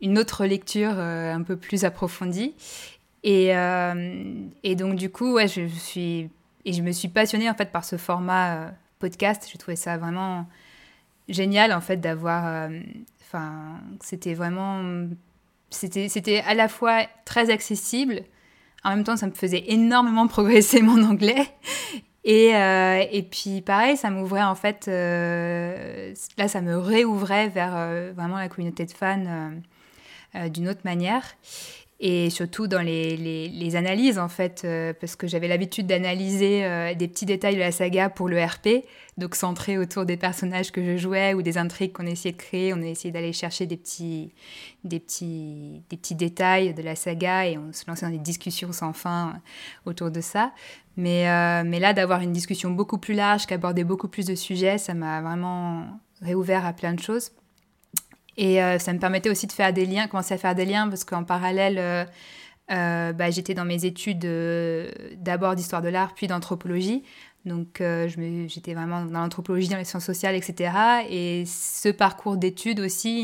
une 0.00 0.18
autre 0.18 0.46
lecture 0.46 0.96
un 0.98 1.42
peu 1.42 1.56
plus 1.56 1.84
approfondie. 1.84 2.54
Et, 3.24 3.48
et, 4.62 4.74
donc, 4.76 4.94
du 4.94 5.10
coup, 5.10 5.32
ouais, 5.32 5.48
je, 5.48 5.66
suis, 5.66 6.30
et 6.64 6.72
je 6.72 6.82
me 6.82 6.92
suis 6.92 7.08
passionnée 7.08 7.48
en 7.48 7.54
fait 7.54 7.72
par 7.72 7.84
ce 7.84 7.96
format 7.96 8.72
podcast. 8.98 9.48
Je 9.50 9.56
trouvais 9.58 9.76
ça 9.76 9.96
vraiment 9.96 10.46
génial 11.28 11.72
en 11.72 11.80
fait 11.80 11.96
d'avoir. 11.96 12.68
Enfin, 13.22 13.78
c'était 14.00 14.34
vraiment 14.34 15.08
c'était 15.70 16.40
à 16.40 16.54
la 16.54 16.68
fois 16.68 17.06
très 17.24 17.50
accessible, 17.50 18.22
en 18.84 18.90
même 18.90 19.04
temps 19.04 19.16
ça 19.16 19.26
me 19.26 19.32
faisait 19.32 19.64
énormément 19.68 20.26
progresser 20.28 20.82
mon 20.82 21.02
anglais. 21.04 21.46
Et, 22.24 22.54
euh, 22.54 23.02
et 23.10 23.22
puis 23.22 23.62
pareil, 23.62 23.96
ça 23.96 24.10
m'ouvrait 24.10 24.42
en 24.42 24.54
fait, 24.54 24.88
euh, 24.88 26.12
là 26.36 26.48
ça 26.48 26.60
me 26.60 26.76
réouvrait 26.76 27.48
vers 27.48 27.74
euh, 27.74 28.12
vraiment 28.14 28.36
la 28.36 28.48
communauté 28.48 28.84
de 28.84 28.92
fans 28.92 29.52
d'une 30.48 30.68
autre 30.68 30.82
manière 30.84 31.24
et 32.02 32.30
surtout 32.30 32.66
dans 32.66 32.80
les, 32.80 33.14
les, 33.16 33.76
analyses 33.76 34.18
en 34.18 34.28
fait, 34.28 34.62
euh, 34.64 34.94
parce 34.98 35.16
que 35.16 35.26
j'avais 35.26 35.48
l'habitude 35.48 35.86
d'analyser 35.86 36.64
euh, 36.64 36.94
des 36.94 37.06
petits 37.06 37.26
détails 37.26 37.56
de 37.56 37.60
la 37.60 37.72
saga 37.72 38.08
pour 38.08 38.26
le 38.26 38.42
RP, 38.42 38.86
donc 39.18 39.34
centré 39.34 39.76
autour 39.76 40.06
des 40.06 40.16
personnages 40.16 40.72
que 40.72 40.82
je 40.82 40.96
jouais 40.96 41.34
ou 41.34 41.42
des 41.42 41.58
intrigues 41.58 41.92
qu'on 41.92 42.06
essayait 42.06 42.32
de 42.32 42.38
créer, 42.38 42.72
on 42.72 42.78
a 42.78 42.86
essayé 42.86 43.12
d'aller 43.12 43.34
chercher 43.34 43.66
des 43.66 43.76
petits, 43.76 44.32
des, 44.82 44.98
petits, 44.98 45.82
des 45.90 45.98
petits 45.98 46.14
détails 46.14 46.72
de 46.72 46.80
la 46.80 46.96
saga 46.96 47.46
et 47.46 47.58
on 47.58 47.70
se 47.74 47.84
lançait 47.86 48.06
dans 48.06 48.12
des 48.12 48.18
discussions 48.18 48.72
sans 48.72 48.94
fin 48.94 49.28
euh, 49.28 49.90
autour 49.90 50.10
de 50.10 50.22
ça. 50.22 50.52
Mais, 50.96 51.24
mais 51.64 51.78
là, 51.78 51.94
d'avoir 51.94 52.20
une 52.20 52.32
discussion 52.32 52.70
beaucoup 52.72 52.98
plus 52.98 53.14
large, 53.14 53.46
qui 53.46 53.54
abordait 53.54 53.84
beaucoup 53.84 54.08
plus 54.08 54.26
de 54.26 54.34
sujets, 54.34 54.76
ça 54.76 54.92
m'a 54.92 55.22
vraiment 55.22 55.86
réouvert 56.20 56.66
à 56.66 56.74
plein 56.74 56.92
de 56.92 57.00
choses. 57.00 57.30
Et 58.36 58.62
euh, 58.62 58.78
ça 58.78 58.92
me 58.92 58.98
permettait 58.98 59.30
aussi 59.30 59.46
de 59.46 59.52
faire 59.52 59.72
des 59.72 59.86
liens, 59.86 60.06
commencer 60.06 60.34
à 60.34 60.38
faire 60.38 60.54
des 60.54 60.64
liens, 60.64 60.88
parce 60.88 61.04
qu'en 61.04 61.24
parallèle, 61.24 61.78
euh, 61.78 62.04
euh, 62.70 63.12
bah, 63.12 63.30
j'étais 63.30 63.54
dans 63.54 63.64
mes 63.64 63.84
études 63.84 64.26
d'abord 65.16 65.54
d'histoire 65.56 65.82
de 65.82 65.88
l'art, 65.88 66.14
puis 66.14 66.26
d'anthropologie. 66.26 67.02
Donc 67.46 67.82
j'étais 68.46 68.74
vraiment 68.74 69.04
dans 69.04 69.20
l'anthropologie, 69.20 69.68
dans 69.68 69.78
les 69.78 69.84
sciences 69.84 70.04
sociales, 70.04 70.34
etc. 70.34 70.72
Et 71.08 71.44
ce 71.46 71.88
parcours 71.88 72.36
d'études 72.36 72.80
aussi, 72.80 73.22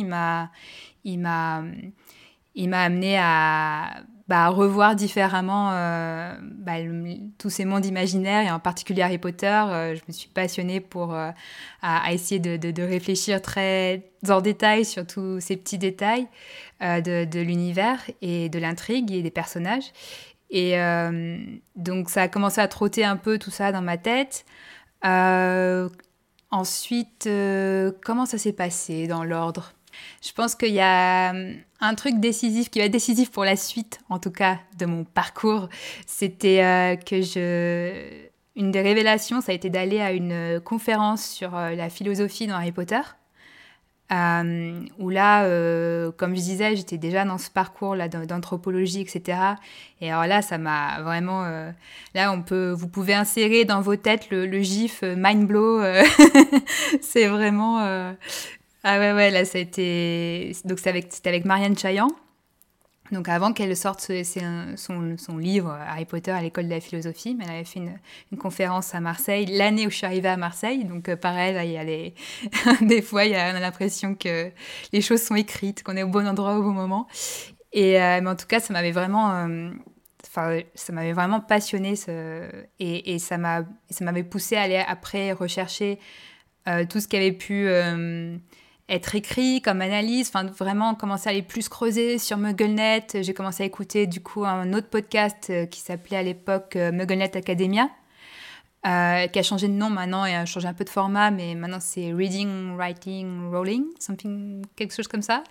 il 1.04 1.18
m'a 1.18 1.62
amené 2.56 3.18
à 3.18 4.02
bah, 4.28 4.48
revoir 4.48 4.96
différemment 4.96 5.70
euh, 5.72 6.34
bah, 6.40 6.78
tous 7.38 7.48
ces 7.48 7.64
mondes 7.64 7.86
imaginaires 7.86 8.44
et 8.44 8.50
en 8.50 8.58
particulier 8.58 9.02
Harry 9.02 9.18
Potter. 9.18 9.46
Euh, 9.46 9.94
je 9.94 10.00
me 10.08 10.12
suis 10.12 10.28
passionnée 10.28 10.80
pour 10.80 11.14
euh, 11.14 11.30
à, 11.80 12.12
essayer 12.12 12.40
de, 12.40 12.56
de, 12.56 12.82
réfléchir 12.82 13.40
très 13.40 14.10
en 14.28 14.40
détail 14.40 14.84
sur 14.84 15.06
tous 15.06 15.38
ces 15.38 15.56
petits 15.56 15.78
détails 15.78 16.26
de, 16.80 17.24
de 17.24 17.40
l'univers 17.40 18.00
et 18.20 18.48
de 18.48 18.58
l'intrigue 18.58 19.12
et 19.12 19.22
des 19.22 19.30
personnages. 19.30 19.92
Et 20.50 20.76
donc 21.76 22.10
ça 22.10 22.22
a 22.22 22.28
commencé 22.28 22.60
à 22.60 22.68
trotter 22.68 23.04
un 23.04 23.16
peu 23.16 23.38
tout 23.38 23.50
ça 23.50 23.70
dans 23.70 23.82
ma 23.82 23.96
tête. 23.96 24.44
ensuite, 26.50 27.28
comment 28.04 28.26
ça 28.26 28.38
s'est 28.38 28.52
passé 28.52 29.06
dans 29.06 29.22
l'ordre? 29.22 29.75
Je 30.22 30.32
pense 30.32 30.54
qu'il 30.54 30.72
y 30.72 30.80
a 30.80 31.30
hum, 31.30 31.54
un 31.80 31.94
truc 31.94 32.20
décisif, 32.20 32.70
qui 32.70 32.78
va 32.78 32.86
être 32.86 32.92
décisif 32.92 33.30
pour 33.30 33.44
la 33.44 33.56
suite, 33.56 34.00
en 34.08 34.18
tout 34.18 34.30
cas, 34.30 34.58
de 34.78 34.86
mon 34.86 35.04
parcours. 35.04 35.68
C'était 36.06 36.62
euh, 36.62 36.96
que 36.96 37.22
je, 37.22 38.24
une 38.56 38.70
des 38.70 38.82
révélations, 38.82 39.40
ça 39.40 39.52
a 39.52 39.54
été 39.54 39.70
d'aller 39.70 40.00
à 40.00 40.12
une 40.12 40.60
conférence 40.64 41.24
sur 41.24 41.52
la 41.52 41.90
philosophie 41.90 42.46
dans 42.46 42.54
Harry 42.54 42.72
Potter. 42.72 43.00
Euh, 44.12 44.84
où 45.00 45.10
là, 45.10 45.44
euh, 45.44 46.12
comme 46.12 46.36
je 46.36 46.40
disais, 46.40 46.76
j'étais 46.76 46.96
déjà 46.96 47.24
dans 47.24 47.38
ce 47.38 47.50
parcours 47.50 47.96
là 47.96 48.06
d'anthropologie, 48.08 49.00
etc. 49.00 49.38
Et 50.00 50.12
alors 50.12 50.26
là, 50.26 50.42
ça 50.42 50.58
m'a 50.58 51.02
vraiment. 51.02 51.44
Euh, 51.44 51.72
là, 52.14 52.30
on 52.32 52.40
peut, 52.42 52.70
vous 52.70 52.86
pouvez 52.86 53.14
insérer 53.14 53.64
dans 53.64 53.80
vos 53.80 53.96
têtes 53.96 54.30
le, 54.30 54.46
le 54.46 54.60
gif 54.60 55.02
mind 55.02 55.48
blow. 55.48 55.82
c'est 57.00 57.26
vraiment. 57.26 58.14
Ah 58.88 59.00
ouais, 59.00 59.12
ouais, 59.12 59.32
là, 59.32 59.44
ça 59.44 59.58
a 59.58 59.60
été. 59.60 60.52
Donc, 60.64 60.78
c'était 60.78 61.28
avec, 61.28 61.44
Marianne 61.44 61.76
Chaillan. 61.76 62.06
Donc 63.10 63.28
avant 63.28 63.52
qu'elle 63.52 63.76
sorte 63.76 64.00
son, 64.00 65.16
son, 65.16 65.38
livre 65.38 65.76
Harry 65.88 66.04
Potter 66.04 66.30
à 66.30 66.40
l'école 66.40 66.66
de 66.66 66.70
la 66.70 66.80
philosophie, 66.80 67.34
mais 67.36 67.44
elle 67.44 67.54
avait 67.54 67.64
fait 67.64 67.80
une, 67.80 68.38
conférence 68.38 68.94
à 68.94 69.00
Marseille 69.00 69.46
l'année 69.46 69.88
où 69.88 69.90
je 69.90 69.96
suis 69.96 70.06
arrivée 70.06 70.28
à 70.28 70.36
Marseille. 70.36 70.84
Donc 70.84 71.08
euh, 71.08 71.16
pareil, 71.16 71.56
il 71.64 71.72
y 71.72 71.78
a 71.78 72.80
des 72.80 73.02
fois, 73.02 73.22
a, 73.22 73.52
on 73.52 73.56
a 73.56 73.60
l'impression 73.60 74.14
que 74.14 74.52
les 74.92 75.00
choses 75.00 75.22
sont 75.22 75.34
écrites, 75.34 75.82
qu'on 75.82 75.96
est 75.96 76.04
au 76.04 76.08
bon 76.08 76.26
endroit 76.26 76.56
au 76.56 76.62
bon 76.62 76.72
moment. 76.72 77.08
Et 77.72 78.00
euh, 78.00 78.20
mais 78.22 78.30
en 78.30 78.36
tout 78.36 78.46
cas, 78.46 78.60
ça 78.60 78.72
m'avait 78.72 78.92
vraiment, 78.92 79.32
euh, 79.32 79.70
enfin, 80.28 80.60
ça 80.76 80.92
m'avait 80.92 81.12
vraiment 81.12 81.40
passionné 81.40 81.96
ce, 81.96 82.48
et, 82.78 83.14
et 83.14 83.18
ça 83.18 83.36
m'avait 83.36 84.24
poussé 84.24 84.54
à 84.56 84.62
aller 84.62 84.82
après 84.86 85.32
rechercher 85.32 85.98
tout 86.88 86.98
ce 86.98 87.06
qui 87.06 87.16
avait 87.16 87.32
pu 87.32 87.68
être 88.88 89.14
écrit 89.16 89.60
comme 89.62 89.80
analyse, 89.80 90.28
enfin 90.28 90.44
vraiment 90.44 90.94
commencer 90.94 91.28
à 91.28 91.32
aller 91.32 91.42
plus 91.42 91.68
creuser 91.68 92.18
sur 92.18 92.38
MuggleNet. 92.38 93.22
J'ai 93.22 93.34
commencé 93.34 93.64
à 93.64 93.66
écouter 93.66 94.06
du 94.06 94.20
coup 94.20 94.44
un 94.44 94.72
autre 94.72 94.88
podcast 94.88 95.48
euh, 95.50 95.66
qui 95.66 95.80
s'appelait 95.80 96.16
à 96.16 96.22
l'époque 96.22 96.76
euh, 96.76 96.92
MuggleNet 96.92 97.36
Academia, 97.36 97.88
euh, 98.86 99.26
qui 99.26 99.38
a 99.38 99.42
changé 99.42 99.66
de 99.66 99.72
nom 99.72 99.90
maintenant 99.90 100.24
et 100.24 100.36
a 100.36 100.46
changé 100.46 100.68
un 100.68 100.74
peu 100.74 100.84
de 100.84 100.90
format, 100.90 101.32
mais 101.32 101.56
maintenant 101.56 101.80
c'est 101.80 102.12
Reading, 102.12 102.76
Writing, 102.76 103.50
Rolling, 103.50 103.86
something, 103.98 104.64
quelque 104.76 104.94
chose 104.94 105.08
comme 105.08 105.22
ça. 105.22 105.42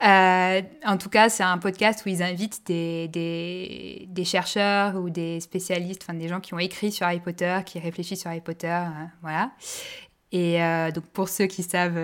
en 0.00 0.96
tout 0.98 1.08
cas, 1.08 1.28
c'est 1.30 1.42
un 1.42 1.58
podcast 1.58 2.04
où 2.06 2.10
ils 2.10 2.22
invitent 2.22 2.64
des, 2.66 3.08
des, 4.08 4.24
chercheurs 4.24 4.96
ou 4.96 5.10
des 5.10 5.40
spécialistes, 5.40 6.02
enfin 6.04 6.14
des 6.14 6.28
gens 6.28 6.38
qui 6.38 6.54
ont 6.54 6.60
écrit 6.60 6.92
sur 6.92 7.06
Harry 7.06 7.20
Potter, 7.20 7.58
qui 7.66 7.80
réfléchissent 7.80 8.20
sur 8.20 8.30
Harry 8.30 8.40
Potter, 8.40 8.82
voilà. 9.20 9.50
Et 10.30 10.58
donc 10.94 11.04
pour 11.12 11.28
ceux 11.28 11.46
qui 11.46 11.62
savent 11.62 11.98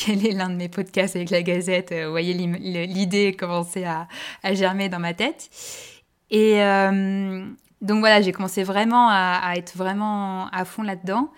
quel 0.00 0.26
est 0.26 0.32
l'un 0.32 0.48
de 0.48 0.54
mes 0.54 0.68
podcasts 0.68 1.14
avec 1.14 1.30
la 1.30 1.42
Gazette. 1.42 1.92
Euh, 1.92 2.06
vous 2.06 2.10
voyez, 2.10 2.32
l'idée 2.32 3.34
commençait 3.34 3.84
à, 3.84 4.08
à, 4.42 4.54
germer 4.54 4.88
dans 4.88 4.98
ma 4.98 5.12
tête. 5.12 5.50
Et 6.30 6.62
euh, 6.62 7.44
donc 7.82 8.00
voilà, 8.00 8.22
j'ai 8.22 8.32
commencé 8.32 8.62
vraiment 8.62 9.08
à, 9.10 9.52
être 9.56 9.76
vraiment 9.76 10.48
à 10.48 10.64
fond 10.64 10.82
là-dedans. 10.82 11.30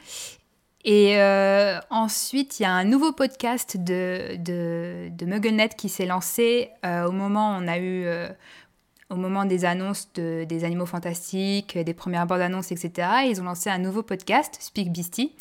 Et 0.85 1.21
euh, 1.21 1.79
ensuite, 1.91 2.59
il 2.61 2.65
y 2.65 2.67
a 2.67 2.73
un 2.73 2.85
nouveau 2.85 3.13
podcast 3.13 3.77
de, 3.77 4.37
de, 4.39 5.09
de 5.11 5.27
MuggleNet 5.27 5.71
qui 5.77 5.89
s'est 5.89 6.07
lancé 6.07 6.71
au 6.85 7.13
moment 7.13 7.57
on 7.57 7.69
a 7.69 7.79
eu, 7.79 8.07
au 9.11 9.17
moment 9.17 9.45
des 9.45 9.65
annonces 9.65 10.09
de, 10.15 10.45
des 10.45 10.65
animaux 10.65 10.87
fantastiques, 10.87 11.79
des 11.79 11.95
premières 11.95 12.27
bandes 12.27 12.41
annonces, 12.41 12.73
etc. 12.73 13.09
Ils 13.29 13.41
ont 13.41 13.45
lancé 13.45 13.71
un 13.71 13.79
nouveau 13.79 14.03
podcast, 14.03 14.57
Speak 14.61 14.93
Beastie, 14.93 15.33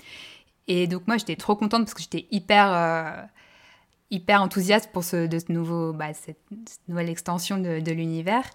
et 0.73 0.87
donc 0.87 1.05
moi, 1.05 1.17
j'étais 1.17 1.35
trop 1.35 1.57
contente 1.57 1.81
parce 1.81 1.93
que 1.93 2.01
j'étais 2.01 2.27
hyper, 2.31 2.71
euh, 2.73 3.21
hyper 4.09 4.41
enthousiaste 4.41 4.89
pour 4.93 5.03
ce, 5.03 5.27
de 5.27 5.37
ce 5.37 5.51
nouveau, 5.51 5.91
bah, 5.91 6.13
cette, 6.13 6.39
nouvelle 6.87 7.09
extension 7.09 7.57
de, 7.57 7.91
l'univers. 7.91 8.49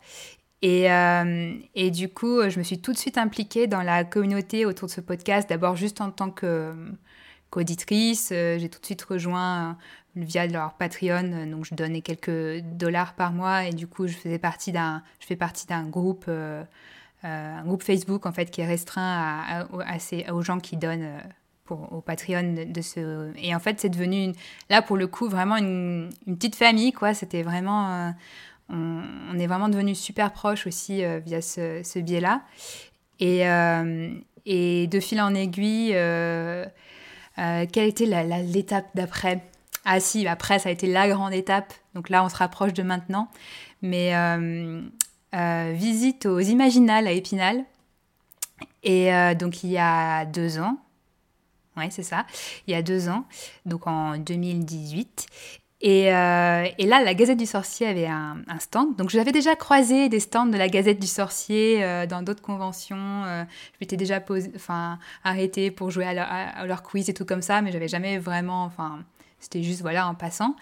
Et, 0.63 0.91
euh, 0.91 1.53
et, 1.75 1.91
du 1.91 2.09
coup, 2.09 2.49
je 2.49 2.59
me 2.59 2.65
suis 2.65 2.81
tout 2.81 2.95
de 2.95 2.97
suite 2.97 3.19
impliquée 3.19 3.67
dans 3.67 3.83
la 3.83 4.05
communauté 4.05 4.65
autour 4.65 4.89
de 4.89 4.93
ce 4.93 5.03
podcast, 5.03 5.47
d'abord 5.51 5.77
juste 5.77 6.01
en 6.01 6.11
tant 6.11 6.31
qu'auditrice. 6.31 8.31
Euh, 8.33 8.59
j'ai 8.59 8.71
tout 8.71 8.81
de 8.81 8.87
suite 8.87 9.03
rejoint 9.03 9.77
via 10.15 10.47
leur 10.47 10.73
Patreon, 10.73 11.47
donc 11.51 11.67
je 11.67 11.75
donnais 11.75 12.01
quelques 12.01 12.63
dollars 12.63 13.13
par 13.13 13.33
mois 13.33 13.67
et 13.67 13.75
du 13.75 13.87
coup, 13.87 14.07
je, 14.07 14.15
faisais 14.15 14.39
partie 14.39 14.73
d'un, 14.73 15.03
je 15.21 15.27
fais 15.27 15.37
partie 15.37 15.67
d'un 15.67 15.87
groupe, 15.87 16.31
un 17.23 17.65
groupe 17.67 17.83
Facebook 17.83 18.25
en 18.25 18.33
fait 18.33 18.51
qui 18.51 18.63
est 18.63 18.67
restreint 18.67 19.03
à, 19.03 19.67
à, 19.67 20.33
aux 20.33 20.41
gens 20.41 20.61
qui 20.61 20.79
donnent 20.79 21.21
pour, 21.67 21.93
au 21.93 22.01
Patreon 22.01 22.55
de, 22.67 22.81
ce... 22.81 23.33
Et 23.37 23.55
en 23.55 23.59
fait, 23.59 23.81
c'est 23.81 23.89
devenu, 23.89 24.33
là, 24.71 24.81
pour 24.81 24.97
le 24.97 25.07
coup, 25.07 25.29
vraiment 25.29 25.57
une, 25.57 26.11
petite 26.27 26.57
famille, 26.57 26.93
quoi. 26.93 27.13
C'était 27.13 27.43
vraiment... 27.43 27.91
Euh, 27.91 28.11
on, 28.69 29.39
est 29.39 29.47
vraiment 29.47 29.69
devenu 29.69 29.95
super 29.95 30.33
proches 30.33 30.67
aussi 30.67 31.05
euh, 31.05 31.21
via 31.25 31.43
ce, 31.43 31.83
ce 31.85 31.99
biais-là. 31.99 32.43
Et, 33.21 33.49
euh, 33.49 34.15
et, 34.47 34.87
de 34.87 35.01
fil 35.01 35.21
en 35.21 35.35
aiguille, 35.35 35.93
quelle 37.37 37.89
était 37.89 38.07
l'étape 38.07 38.87
d'après? 38.95 39.43
Ah 39.85 40.01
si, 40.01 40.27
après, 40.27 40.59
ça 40.59 40.69
a 40.69 40.73
été 40.73 40.87
la 40.87 41.09
grande 41.09 41.35
étape. 41.35 41.73
Donc 41.95 42.09
là, 42.09 42.25
on 42.25 42.29
se 42.29 42.37
rapproche 42.37 42.73
de 42.73 42.83
maintenant. 42.83 43.29
Mais 43.83 44.13
visite 45.75 46.27
aux 46.27 46.41
Imaginales 46.41 47.07
à 47.07 47.13
Épinal. 47.13 47.65
Et 48.83 49.11
donc, 49.37 49.65
il 49.65 49.71
y 49.71 49.79
a 49.79 50.25
deux 50.25 50.59
ans, 50.59 50.79
oui, 51.77 51.87
c'est 51.91 52.03
ça. 52.03 52.27
Il 52.67 52.73
y 52.73 52.75
a 52.75 52.83
deux 52.83 53.09
ans, 53.09 53.25
donc 53.65 53.87
en 53.87 54.17
2018. 54.19 55.27
Et, 55.83 56.13
euh, 56.13 56.67
et, 56.79 56.87
là, 56.87 57.03
la 57.03 57.15
Gazette 57.15 57.39
du 57.39 57.45
Sorcier 57.45 57.87
avait 57.87 58.07
un, 58.07 58.43
stand. 58.59 58.97
Donc, 58.97 59.11
j'avais 59.11 59.33
déjà 59.33 59.55
croisé 59.57 60.09
des 60.09 60.21
stands 60.21 60.47
de 60.47 60.57
la 60.57 60.69
Gazette 60.69 60.99
du 60.99 61.07
Sorcier 61.07 61.85
euh, 61.85 62.07
dans 62.07 62.23
d'autres 62.23 62.41
conventions. 62.43 62.97
Euh, 62.97 63.45
je 63.75 63.79
m'étais 63.81 63.99
déjà 63.99 64.23
enfin, 64.55 64.99
arrêtée 65.23 65.71
pour 65.71 65.91
jouer 65.91 66.07
à 66.07 66.15
leur, 66.15 66.27
à 66.31 66.67
leur, 66.67 66.83
quiz 66.83 67.11
et 67.11 67.15
tout 67.15 67.27
comme 67.27 67.43
ça, 67.43 67.61
mais 67.61 67.73
j'avais 67.73 67.89
jamais 67.89 68.19
vraiment. 68.19 68.65
Enfin, 68.65 69.01
c'était 69.39 69.63
juste, 69.63 69.83
voilà, 69.83 70.09
en 70.09 70.15
passant. 70.15 70.57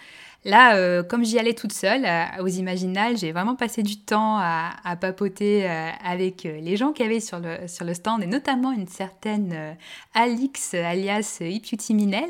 Là, 0.44 0.76
euh, 0.76 1.02
comme 1.02 1.24
j'y 1.24 1.38
allais 1.38 1.54
toute 1.54 1.72
seule 1.72 2.04
euh, 2.04 2.42
aux 2.42 2.48
Imaginales, 2.48 3.16
j'ai 3.16 3.32
vraiment 3.32 3.56
passé 3.56 3.82
du 3.82 3.98
temps 3.98 4.36
à, 4.38 4.96
papoter 5.00 5.68
euh, 5.68 5.88
avec 6.04 6.42
les 6.42 6.76
gens 6.76 6.92
qui 6.92 7.02
avaient 7.02 7.20
sur 7.20 7.40
le, 7.40 7.66
sur 7.66 7.86
le 7.86 7.94
stand, 7.94 8.22
et 8.22 8.26
notamment 8.26 8.72
une 8.72 8.86
certaine 8.86 9.76
Alix, 10.12 10.74
alias 10.74 11.38
Iputi 11.40 11.94
Minel. 11.94 12.28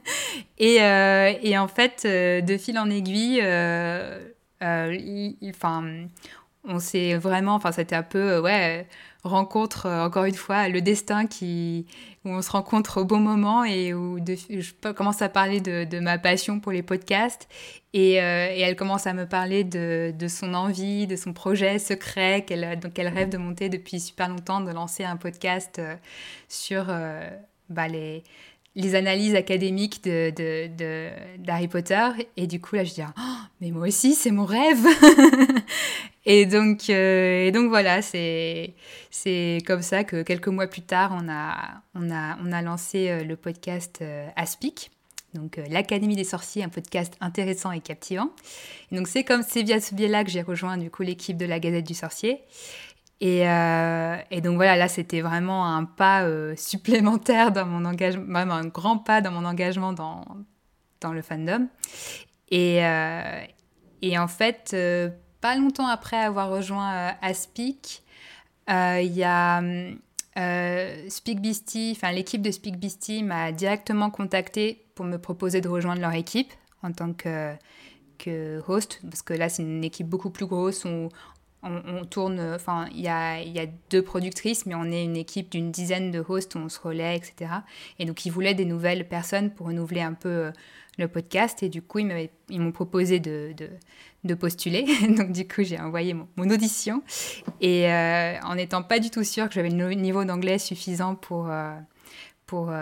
et, 0.58 0.76
et, 0.76 1.58
en 1.58 1.68
fait, 1.68 2.04
de 2.04 2.56
fil 2.56 2.76
en 2.78 2.90
aiguille, 2.90 3.40
on 6.66 6.78
s'est 6.80 7.14
vraiment, 7.14 7.54
enfin, 7.54 7.70
c'était 7.70 7.96
un 7.96 8.02
peu, 8.02 8.40
ouais 8.40 8.88
rencontre, 9.24 9.86
euh, 9.86 10.04
encore 10.04 10.24
une 10.24 10.34
fois, 10.34 10.68
le 10.68 10.80
destin 10.80 11.26
qui, 11.26 11.86
où 12.24 12.30
on 12.30 12.42
se 12.42 12.50
rencontre 12.50 13.00
au 13.00 13.04
bon 13.04 13.18
moment 13.18 13.64
et 13.64 13.94
où 13.94 14.18
je 14.26 14.92
commence 14.92 15.22
à 15.22 15.28
parler 15.28 15.60
de, 15.60 15.98
ma 16.00 16.18
passion 16.18 16.60
pour 16.60 16.72
les 16.72 16.82
podcasts 16.82 17.48
et, 17.92 18.20
euh, 18.20 18.48
elle 18.50 18.76
commence 18.76 19.06
à 19.06 19.14
me 19.14 19.26
parler 19.26 19.64
de, 19.64 20.12
de, 20.16 20.28
son 20.28 20.52
envie, 20.54 21.06
de 21.06 21.16
son 21.16 21.32
projet 21.32 21.78
secret 21.78 22.44
qu'elle 22.46 22.78
qu'elle 22.92 23.08
rêve 23.08 23.30
de 23.30 23.38
monter 23.38 23.68
depuis 23.68 24.00
super 24.00 24.28
longtemps, 24.28 24.60
de 24.60 24.70
lancer 24.70 25.04
un 25.04 25.16
podcast 25.16 25.78
euh, 25.78 25.94
sur 26.48 26.86
bah, 27.70 27.88
les, 27.88 28.22
analyses 28.94 29.34
académiques 29.34 30.04
de, 30.04 30.30
de, 30.30 31.10
d'Harry 31.38 31.68
Potter. 31.68 32.08
Et 32.36 32.46
du 32.46 32.60
coup, 32.60 32.76
là, 32.76 32.84
je 32.84 32.92
dis, 32.94 33.02
oh, 33.02 33.36
mais 33.60 33.70
moi 33.70 33.86
aussi, 33.88 34.14
c'est 34.14 34.32
mon 34.32 34.44
rêve. 34.44 34.84
et, 36.26 36.46
donc, 36.46 36.88
euh, 36.88 37.46
et 37.46 37.52
donc, 37.52 37.68
voilà, 37.68 38.00
c'est, 38.00 38.74
comme 39.66 39.82
ça 39.82 40.04
que 40.04 40.22
quelques 40.22 40.48
mois 40.48 40.66
plus 40.66 40.82
tard, 40.82 41.16
on 41.20 41.28
a, 41.28 41.82
on 41.94 42.10
a, 42.10 42.38
on 42.42 42.50
a 42.50 42.62
lancé 42.62 43.10
euh, 43.10 43.24
le 43.24 43.36
podcast 43.36 43.98
euh, 44.00 44.26
Aspic. 44.36 44.90
Donc, 45.34 45.60
l'Académie 45.68 46.16
des 46.16 46.24
sorciers, 46.24 46.62
un 46.62 46.68
podcast 46.68 47.14
intéressant 47.20 47.72
et 47.72 47.80
captivant. 47.80 48.30
Et 48.90 48.96
donc, 48.96 49.08
c'est 49.08 49.24
comme 49.24 49.42
c'est 49.42 49.64
via 49.64 49.80
ce 49.80 49.94
biais-là 49.94 50.24
que 50.24 50.30
j'ai 50.30 50.42
rejoint 50.42 50.78
du 50.78 50.90
coup 50.90 51.02
l'équipe 51.02 51.36
de 51.36 51.44
la 51.44 51.58
Gazette 51.58 51.86
du 51.86 51.94
Sorcier. 51.94 52.40
Euh, 53.22 54.16
et, 54.30 54.40
donc 54.40 54.56
voilà, 54.56 54.76
là 54.76 54.86
c'était 54.86 55.22
vraiment 55.22 55.66
un 55.66 55.84
pas 55.84 56.28
supplémentaire 56.56 57.52
dans 57.52 57.66
mon 57.66 57.84
engagement, 57.84 58.24
vraiment 58.28 58.54
un 58.54 58.66
grand 58.66 58.98
pas 58.98 59.22
dans 59.22 59.30
mon 59.32 59.44
engagement 59.44 59.92
dans, 59.92 60.24
dans 61.00 61.12
le 61.12 61.20
fandom. 61.20 61.66
Et, 62.52 62.76
et 64.02 64.18
en 64.18 64.28
fait, 64.28 64.76
pas 65.44 65.56
longtemps 65.56 65.88
après 65.88 66.16
avoir 66.16 66.48
rejoint 66.48 67.16
Aspic, 67.20 68.02
il 68.66 69.12
y 69.12 69.22
a 69.24 69.60
Beastie, 71.38 71.92
enfin 71.94 72.12
l'équipe 72.12 72.40
de 72.40 72.50
Speak 72.50 72.78
Beastie 72.78 73.22
m'a 73.22 73.52
directement 73.52 74.08
contacté 74.08 74.86
pour 74.94 75.04
me 75.04 75.18
proposer 75.18 75.60
de 75.60 75.68
rejoindre 75.68 76.00
leur 76.00 76.14
équipe 76.14 76.50
en 76.82 76.92
tant 76.92 77.12
que, 77.12 77.52
que 78.16 78.62
host, 78.66 79.02
parce 79.02 79.20
que 79.20 79.34
là 79.34 79.50
c'est 79.50 79.64
une 79.64 79.84
équipe 79.84 80.08
beaucoup 80.08 80.30
plus 80.30 80.46
grosse 80.46 80.86
où 80.86 81.10
on, 81.64 82.04
tourne, 82.04 82.40
enfin, 82.54 82.86
il 82.94 83.00
y 83.00 83.08
a, 83.08 83.66
deux 83.90 84.02
productrices, 84.02 84.66
mais 84.66 84.74
on 84.74 84.84
est 84.84 85.04
une 85.04 85.16
équipe 85.16 85.50
d'une 85.50 85.70
dizaine 85.70 86.10
de 86.10 86.24
hosts 86.26 86.54
où 86.54 86.58
on 86.58 86.68
se 86.68 86.80
relaie, 86.80 87.16
etc. 87.16 87.50
Et 87.98 88.04
donc, 88.04 88.26
ils 88.26 88.30
voulaient 88.30 88.54
des 88.54 88.64
nouvelles 88.64 89.08
personnes 89.08 89.50
pour 89.50 89.66
renouveler 89.68 90.02
un 90.02 90.12
peu 90.12 90.28
euh, 90.28 90.50
le 90.98 91.08
podcast. 91.08 91.62
Et 91.62 91.68
du 91.68 91.82
coup, 91.82 92.00
ils 92.00 92.60
m'ont 92.60 92.72
proposé 92.72 93.18
de, 93.18 93.54
postuler. 94.38 94.84
donc, 95.16 95.32
du 95.32 95.46
coup, 95.46 95.62
j'ai 95.62 95.78
envoyé 95.80 96.14
mon, 96.14 96.28
mon, 96.36 96.50
audition. 96.50 97.02
Et 97.60 97.90
euh, 97.90 98.38
en 98.42 98.54
n'étant 98.56 98.82
pas 98.82 98.98
du 98.98 99.10
tout 99.10 99.24
sûre 99.24 99.48
que 99.48 99.54
j'avais 99.54 99.70
le 99.70 99.94
niveau 99.94 100.24
d'anglais 100.24 100.58
suffisant 100.58 101.14
pour, 101.14 101.48
euh, 101.50 101.74
pour, 102.46 102.72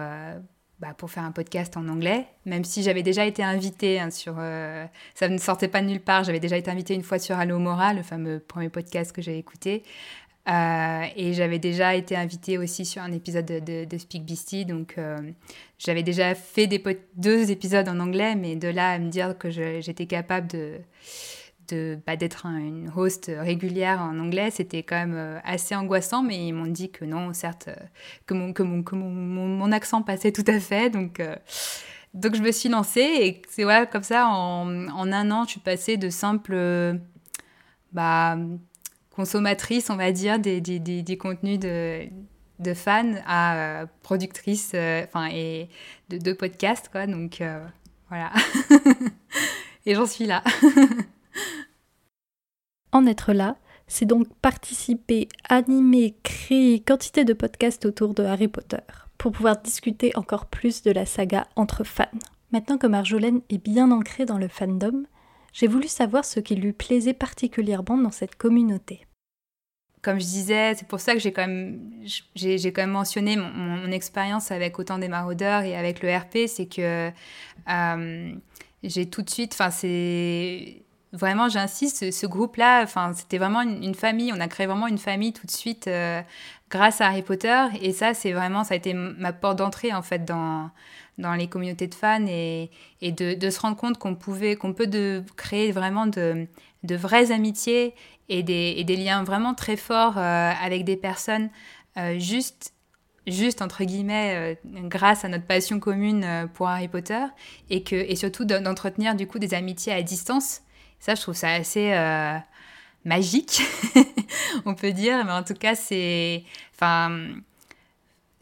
bah, 0.82 0.94
pour 0.98 1.12
faire 1.12 1.22
un 1.22 1.30
podcast 1.30 1.76
en 1.76 1.86
anglais, 1.86 2.26
même 2.44 2.64
si 2.64 2.82
j'avais 2.82 3.04
déjà 3.04 3.24
été 3.24 3.44
invitée 3.44 4.00
hein, 4.00 4.10
sur... 4.10 4.34
Euh, 4.38 4.84
ça 5.14 5.28
ne 5.28 5.38
sortait 5.38 5.68
pas 5.68 5.80
de 5.80 5.86
nulle 5.86 6.00
part, 6.00 6.24
j'avais 6.24 6.40
déjà 6.40 6.56
été 6.56 6.72
invitée 6.72 6.94
une 6.94 7.04
fois 7.04 7.20
sur 7.20 7.38
Allo 7.38 7.60
Mora, 7.60 7.94
le 7.94 8.02
fameux 8.02 8.40
premier 8.40 8.68
podcast 8.68 9.12
que 9.12 9.22
j'ai 9.22 9.38
écouté. 9.38 9.84
Euh, 10.48 11.04
et 11.14 11.34
j'avais 11.34 11.60
déjà 11.60 11.94
été 11.94 12.16
invitée 12.16 12.58
aussi 12.58 12.84
sur 12.84 13.00
un 13.00 13.12
épisode 13.12 13.46
de, 13.46 13.96
Speak 13.96 14.24
Beastie, 14.24 14.64
donc 14.64 14.94
euh, 14.98 15.18
j'avais 15.78 16.02
déjà 16.02 16.34
fait 16.34 16.66
deux 17.14 17.52
épisodes 17.52 17.88
en 17.88 18.00
anglais, 18.00 18.34
mais 18.34 18.56
de 18.56 18.66
là 18.66 18.90
à 18.90 18.98
me 18.98 19.08
dire 19.08 19.38
que 19.38 19.50
j'étais 19.50 20.06
capable 20.06 20.48
de 20.48 20.80
bah, 22.06 22.16
d'être 22.16 22.46
une 22.46 22.90
host 22.94 23.30
régulière 23.34 24.00
en 24.00 24.18
anglais, 24.18 24.50
c'était 24.50 24.82
quand 24.82 24.96
même 24.96 25.14
euh, 25.14 25.38
assez 25.44 25.74
angoissant, 25.74 26.22
mais 26.22 26.46
ils 26.48 26.52
m'ont 26.52 26.66
dit 26.66 26.90
que 26.90 27.04
non, 27.04 27.32
certes, 27.32 27.68
euh, 27.68 27.76
que, 28.26 28.34
mon, 28.34 28.52
que, 28.52 28.62
mon, 28.62 28.82
que 28.82 28.94
mon, 28.94 29.10
mon, 29.10 29.72
accent 29.72 30.02
passait 30.02 30.32
tout 30.32 30.44
à 30.46 30.60
fait. 30.60 30.90
Donc, 30.90 31.20
euh, 31.20 31.36
donc 32.14 32.34
je 32.34 32.42
me 32.42 32.52
suis 32.52 32.68
lancée 32.68 33.00
et 33.00 33.42
c'est 33.48 33.64
ouais, 33.64 33.88
comme 33.90 34.02
ça, 34.02 34.26
en, 34.26 34.88
en, 34.88 35.12
un 35.12 35.30
an, 35.30 35.44
je 35.44 35.52
suis 35.52 35.60
passée 35.60 35.96
de 35.96 36.10
simple 36.10 36.98
bah, 37.92 38.36
consommatrice, 39.14 39.88
on 39.90 39.96
va 39.96 40.12
dire, 40.12 40.38
des, 40.38 40.60
des, 40.60 40.78
des, 40.78 41.16
contenus 41.16 41.58
de, 41.58 42.02
de 42.58 42.74
fans 42.74 43.14
à 43.26 43.86
productrice 44.02 44.74
enfin 45.04 45.28
et 45.32 45.68
de, 46.08 46.18
de 46.18 46.32
podcasts. 46.32 46.88
Quoi, 46.90 47.06
donc 47.06 47.42
voilà. 48.08 48.30
et 49.86 49.94
j'en 49.94 50.06
suis 50.06 50.26
là. 50.26 50.42
En 52.94 53.06
être 53.06 53.32
là, 53.32 53.56
c'est 53.86 54.04
donc 54.04 54.28
participer, 54.40 55.28
animer, 55.48 56.14
créer 56.22 56.80
quantité 56.80 57.24
de 57.24 57.32
podcasts 57.32 57.86
autour 57.86 58.14
de 58.14 58.22
Harry 58.22 58.48
Potter, 58.48 58.82
pour 59.18 59.32
pouvoir 59.32 59.60
discuter 59.60 60.12
encore 60.14 60.46
plus 60.46 60.82
de 60.82 60.90
la 60.90 61.06
saga 61.06 61.46
entre 61.56 61.84
fans. 61.84 62.04
Maintenant 62.52 62.76
que 62.76 62.86
Marjolaine 62.86 63.40
est 63.48 63.62
bien 63.62 63.90
ancrée 63.90 64.26
dans 64.26 64.36
le 64.36 64.48
fandom, 64.48 65.04
j'ai 65.52 65.66
voulu 65.66 65.88
savoir 65.88 66.24
ce 66.24 66.40
qui 66.40 66.54
lui 66.54 66.72
plaisait 66.72 67.14
particulièrement 67.14 67.96
dans 67.96 68.10
cette 68.10 68.36
communauté. 68.36 69.06
Comme 70.02 70.18
je 70.18 70.24
disais, 70.24 70.74
c'est 70.74 70.88
pour 70.88 70.98
ça 70.98 71.14
que 71.14 71.20
j'ai 71.20 71.32
quand 71.32 71.46
même, 71.46 71.78
mentionné 72.88 73.36
mon, 73.36 73.90
expérience 73.92 74.50
avec 74.50 74.78
autant 74.78 74.98
des 74.98 75.08
maraudeurs 75.08 75.62
et 75.62 75.76
avec 75.76 76.02
le 76.02 76.14
RP, 76.14 76.48
c'est 76.48 76.66
que 76.66 77.10
euh, 77.70 78.34
j'ai 78.82 79.06
tout 79.08 79.22
de 79.22 79.30
suite, 79.30 79.52
enfin 79.54 79.70
c'est 79.70 80.82
vraiment, 81.12 81.48
j'insiste, 81.48 82.10
ce, 82.10 82.26
groupe-là, 82.26 82.86
c'était 83.14 83.38
vraiment 83.38 83.60
une, 83.62 83.94
famille. 83.94 84.32
On 84.32 84.40
a 84.40 84.48
créé 84.48 84.66
vraiment 84.66 84.86
une 84.86 84.98
famille 84.98 85.32
tout 85.32 85.46
de 85.46 85.50
suite 85.50 85.86
euh, 85.86 86.22
grâce 86.70 87.00
à 87.00 87.08
Harry 87.08 87.22
Potter. 87.22 87.66
Et 87.80 87.92
ça, 87.92 88.14
c'est 88.14 88.32
vraiment, 88.32 88.64
ça 88.64 88.74
a 88.74 88.76
été 88.76 88.94
ma 88.94 89.32
porte 89.32 89.58
d'entrée 89.58 89.92
en 89.92 90.02
fait 90.02 90.24
dans 90.24 90.70
dans 91.18 91.34
les 91.34 91.46
communautés 91.46 91.88
de 91.88 91.94
fans 91.94 92.26
et, 92.26 92.70
et 93.02 93.12
de, 93.12 93.50
se 93.50 93.60
rendre 93.60 93.76
compte 93.76 93.98
qu'on 93.98 94.14
pouvait, 94.14 94.56
qu'on 94.56 94.72
peut 94.72 94.88
créer 95.36 95.70
vraiment 95.70 96.06
de, 96.06 96.46
de 96.84 96.96
vraies 96.96 97.30
amitiés 97.30 97.94
et 98.30 98.42
des, 98.42 98.74
et 98.78 98.84
des, 98.84 98.96
liens 98.96 99.22
vraiment 99.22 99.52
très 99.52 99.76
forts 99.76 100.16
euh, 100.16 100.52
avec 100.62 100.84
des 100.84 100.96
personnes 100.96 101.50
euh, 101.98 102.18
juste 102.18 102.72
juste 103.26 103.60
entre 103.60 103.84
guillemets 103.84 104.58
grâce 104.64 105.24
à 105.24 105.28
notre 105.28 105.46
passion 105.46 105.78
commune 105.78 106.48
pour 106.54 106.66
Harry 106.66 106.88
Potter 106.88 107.22
et 107.70 107.84
que 107.84 107.94
et 107.94 108.16
surtout 108.16 108.44
d'entretenir 108.44 109.14
du 109.14 109.28
coup 109.28 109.38
des 109.38 109.54
amitiés 109.54 109.92
à 109.92 110.02
distance 110.02 110.62
ça, 111.02 111.16
je 111.16 111.20
trouve 111.20 111.34
ça 111.34 111.50
assez 111.50 111.92
euh, 111.92 112.38
magique, 113.04 113.60
on 114.64 114.76
peut 114.76 114.92
dire. 114.92 115.24
Mais 115.24 115.32
en 115.32 115.42
tout 115.42 115.54
cas, 115.54 115.74
c'est. 115.74 116.44
Enfin. 116.74 117.28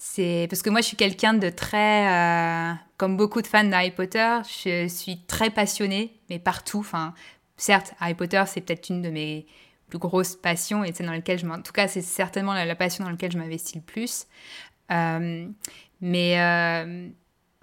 C'est 0.03 0.47
parce 0.49 0.63
que 0.63 0.71
moi, 0.71 0.81
je 0.81 0.87
suis 0.87 0.97
quelqu'un 0.97 1.35
de 1.35 1.51
très. 1.51 2.09
Euh, 2.09 2.73
comme 2.97 3.17
beaucoup 3.17 3.43
de 3.43 3.47
fans 3.47 3.65
d'Harry 3.65 3.91
Potter, 3.91 4.39
je 4.65 4.89
suis 4.89 5.21
très 5.27 5.51
passionnée, 5.51 6.19
mais 6.29 6.39
partout. 6.39 6.81
Enfin, 6.81 7.15
certes, 7.57 7.95
Harry 8.01 8.15
Potter, 8.15 8.43
c'est 8.47 8.61
peut-être 8.63 8.89
une 8.89 9.03
de 9.03 9.11
mes 9.11 9.47
plus 9.89 9.99
grosses 9.99 10.37
passions 10.37 10.85
et 10.85 10.93
c'est 10.95 11.05
dans 11.05 11.13
je 11.13 11.47
en 11.47 11.63
tout 11.63 11.73
cas 11.73 11.89
c'est 11.89 12.01
certainement 12.01 12.55
la, 12.55 12.77
passion 12.77 13.03
dans 13.03 13.11
laquelle 13.11 13.33
je 13.33 13.39
m'investis 13.39 13.75
le 13.75 13.81
plus 13.81 14.29
euh, 14.93 15.49
mais 16.01 16.85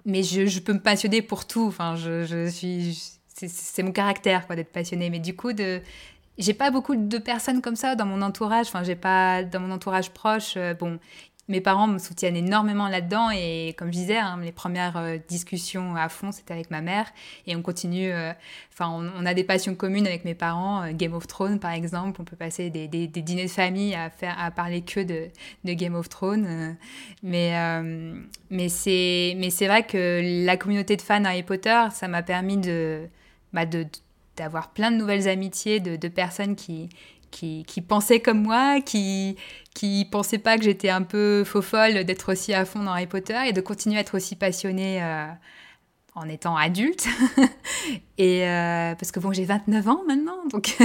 mais 0.04 0.22
je, 0.22 0.44
je, 0.44 0.60
peux 0.60 0.74
me 0.74 0.82
passionner 0.82 1.22
pour 1.22 1.46
tout 1.46 1.66
enfin 1.66 1.96
je, 1.96 2.26
je 2.26 2.46
suis 2.50 3.17
c'est 3.46 3.82
mon 3.82 3.92
caractère 3.92 4.46
quoi 4.46 4.56
d'être 4.56 4.72
passionné 4.72 5.10
mais 5.10 5.20
du 5.20 5.34
coup 5.36 5.52
de 5.52 5.80
j'ai 6.38 6.54
pas 6.54 6.70
beaucoup 6.70 6.94
de 6.96 7.18
personnes 7.18 7.60
comme 7.60 7.76
ça 7.76 7.94
dans 7.96 8.06
mon 8.06 8.22
entourage 8.22 8.68
enfin 8.68 8.82
j'ai 8.82 8.96
pas 8.96 9.42
dans 9.42 9.60
mon 9.60 9.70
entourage 9.72 10.10
proche 10.10 10.54
euh, 10.56 10.74
bon 10.74 10.98
mes 11.48 11.62
parents 11.62 11.86
me 11.86 11.98
soutiennent 11.98 12.36
énormément 12.36 12.88
là-dedans 12.88 13.30
et 13.30 13.74
comme 13.78 13.88
je 13.88 13.98
disais, 13.98 14.18
hein, 14.18 14.38
les 14.42 14.52
premières 14.52 14.98
euh, 14.98 15.16
discussions 15.28 15.96
à 15.96 16.10
fond, 16.10 16.30
c'était 16.30 16.52
avec 16.52 16.70
ma 16.70 16.82
mère 16.82 17.06
et 17.46 17.56
on 17.56 17.62
continue. 17.62 18.12
Euh, 18.12 18.34
enfin, 18.74 18.90
on, 19.16 19.24
a 19.24 19.32
des 19.32 19.44
passions 19.44 19.74
communes 19.74 20.06
avec 20.06 20.26
mes 20.26 20.34
parents. 20.34 20.92
Game 20.92 21.14
of 21.14 21.26
Thrones, 21.26 21.58
par 21.58 21.70
exemple, 21.70 22.20
on 22.20 22.24
peut 22.24 22.36
passer 22.36 22.68
des, 22.68 22.86
des, 22.86 23.06
dîners 23.08 23.46
de 23.46 23.50
famille 23.50 23.94
à 23.94 24.10
faire 24.10 24.36
à 24.38 24.50
parler 24.50 24.82
que 24.82 25.00
de, 25.00 25.30
Game 25.64 25.94
of 25.94 26.10
Thrones. 26.10 26.76
mais 27.22 27.54
mais 28.50 28.68
c'est 28.68 29.66
vrai 29.66 29.84
que 29.84 30.44
la 30.44 30.58
communauté 30.58 30.96
de 30.96 31.02
fans 31.02 31.24
Harry 31.24 31.44
Potter, 31.44 31.84
ça 31.92 32.08
m'a 32.08 32.22
permis 32.22 32.58
de 32.58 33.08
bah 33.52 33.64
d'avoir 34.36 34.70
plein 34.70 34.90
de 34.90 34.96
nouvelles 34.96 35.28
amitiés 35.28 35.80
de, 35.80 35.96
de 35.96 36.08
personnes 36.08 36.56
qui, 36.56 36.88
qui, 37.30 37.64
qui, 37.66 37.80
pensaient 37.80 38.20
comme 38.20 38.42
moi, 38.42 38.80
qui 38.80 39.36
qui 39.74 40.06
pensaient 40.10 40.38
pas 40.38 40.58
que 40.58 40.64
j'étais 40.64 40.90
un 40.90 41.02
peu 41.02 41.44
faux 41.44 41.62
folle 41.62 42.04
d'être 42.04 42.32
aussi 42.32 42.52
à 42.52 42.64
fond 42.64 42.82
dans 42.82 42.92
Harry 42.92 43.06
Potter 43.06 43.38
et 43.46 43.52
de 43.52 43.60
continuer 43.60 43.96
à 43.96 44.00
être 44.00 44.16
aussi 44.16 44.34
passionnée 44.34 45.02
euh, 45.02 45.26
en 46.14 46.28
étant 46.28 46.56
adulte. 46.56 47.06
et 48.18 48.48
euh, 48.48 48.94
parce 48.94 49.12
que 49.12 49.20
bon, 49.20 49.32
j'ai 49.32 49.44
29 49.44 49.88
ans 49.88 50.02
maintenant, 50.06 50.38
donc. 50.50 50.76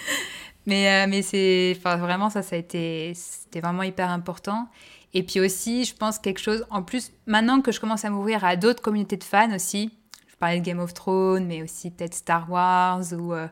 mais 0.66 0.90
euh, 0.90 1.06
mais 1.08 1.22
c'est, 1.22 1.74
enfin 1.78 1.96
vraiment 1.96 2.30
ça, 2.30 2.42
ça 2.42 2.56
a 2.56 2.58
été, 2.58 3.12
c'était 3.14 3.60
vraiment 3.60 3.82
hyper 3.82 4.10
important. 4.10 4.68
Et 5.14 5.22
puis 5.22 5.40
aussi, 5.40 5.84
je 5.84 5.94
pense 5.94 6.18
quelque 6.18 6.40
chose 6.40 6.66
en 6.68 6.82
plus 6.82 7.12
maintenant 7.26 7.62
que 7.62 7.72
je 7.72 7.80
commence 7.80 8.04
à 8.04 8.10
m'ouvrir 8.10 8.44
à 8.44 8.56
d'autres 8.56 8.82
communautés 8.82 9.16
de 9.16 9.24
fans 9.24 9.54
aussi 9.54 9.90
je 10.36 10.38
parlais 10.38 10.60
de 10.60 10.64
Game 10.66 10.80
of 10.80 10.92
Thrones, 10.92 11.46
mais 11.46 11.62
aussi 11.62 11.90
peut-être 11.90 12.12
Star 12.12 12.50
Wars 12.50 13.00
ou 13.12 13.32
euh, 13.32 13.48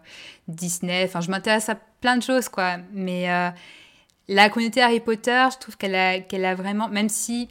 Disney. 0.49 1.05
Enfin, 1.05 1.23
je 1.23 1.31
m'intéresse 1.31 1.71
à 1.71 1.77
plein 1.77 2.19
de 2.19 2.23
choses, 2.23 2.51
quoi. 2.51 2.77
Mais 2.93 3.31
euh, 3.31 3.49
la 4.29 4.51
communauté 4.51 4.83
Harry 4.83 5.01
Potter, 5.01 5.47
je 5.51 5.59
trouve 5.59 5.79
qu'elle 5.79 5.95
a, 5.95 6.21
qu'elle 6.21 6.45
a 6.45 6.55
vraiment, 6.55 6.91
même 6.91 7.09
si 7.09 7.49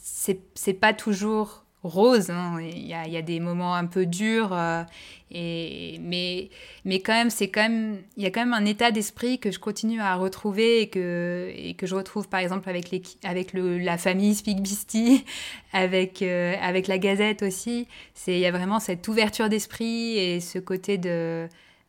c'est 0.00 0.74
pas 0.74 0.92
toujours 0.92 1.63
rose. 1.88 2.30
Hein. 2.30 2.58
Il, 2.60 2.86
y 2.86 2.94
a, 2.94 3.06
il, 3.06 3.12
y 3.12 3.16
a, 3.16 3.22
des 3.22 3.40
moments 3.40 3.74
un 3.74 3.86
peu 3.86 4.06
durs, 4.06 4.52
euh, 4.52 4.82
et, 5.30 5.98
mais, 6.00 6.50
mais 6.84 7.00
quand 7.00 7.12
même, 7.12 7.30
c'est 7.30 7.48
quand 7.48 7.62
même, 7.62 7.98
il 8.16 8.22
y 8.22 8.26
a 8.26 8.30
quand 8.30 8.40
même 8.40 8.54
un 8.54 8.64
état 8.64 8.90
d'esprit 8.90 9.38
que 9.38 9.50
je 9.50 9.58
continue 9.58 10.00
à 10.00 10.16
retrouver 10.16 10.80
et 10.82 10.88
que, 10.88 11.52
et 11.54 11.74
que 11.74 11.86
je 11.86 11.94
retrouve 11.94 12.28
par 12.28 12.40
exemple 12.40 12.68
avec, 12.68 12.90
les, 12.90 13.02
avec 13.22 13.52
le, 13.52 13.78
la 13.78 13.98
famille 13.98 14.34
Speak 14.34 14.62
Beastie, 14.62 15.24
avec, 15.72 16.22
euh, 16.22 16.54
avec 16.60 16.88
la 16.88 16.98
Gazette 16.98 17.42
aussi. 17.42 17.86
Il 18.26 18.38
y 18.38 18.46
a 18.46 18.50
vraiment 18.50 18.80
cette 18.80 19.06
ouverture 19.06 19.48
d'esprit 19.48 20.18
et 20.18 20.40
ce 20.40 20.58
côté, 20.58 20.98
de, 20.98 21.48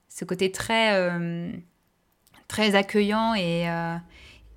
ce 0.09 0.25
côté 0.25 0.51
très, 0.51 0.93
euh, 0.93 1.51
très 2.47 2.75
accueillant 2.75 3.33
et, 3.35 3.67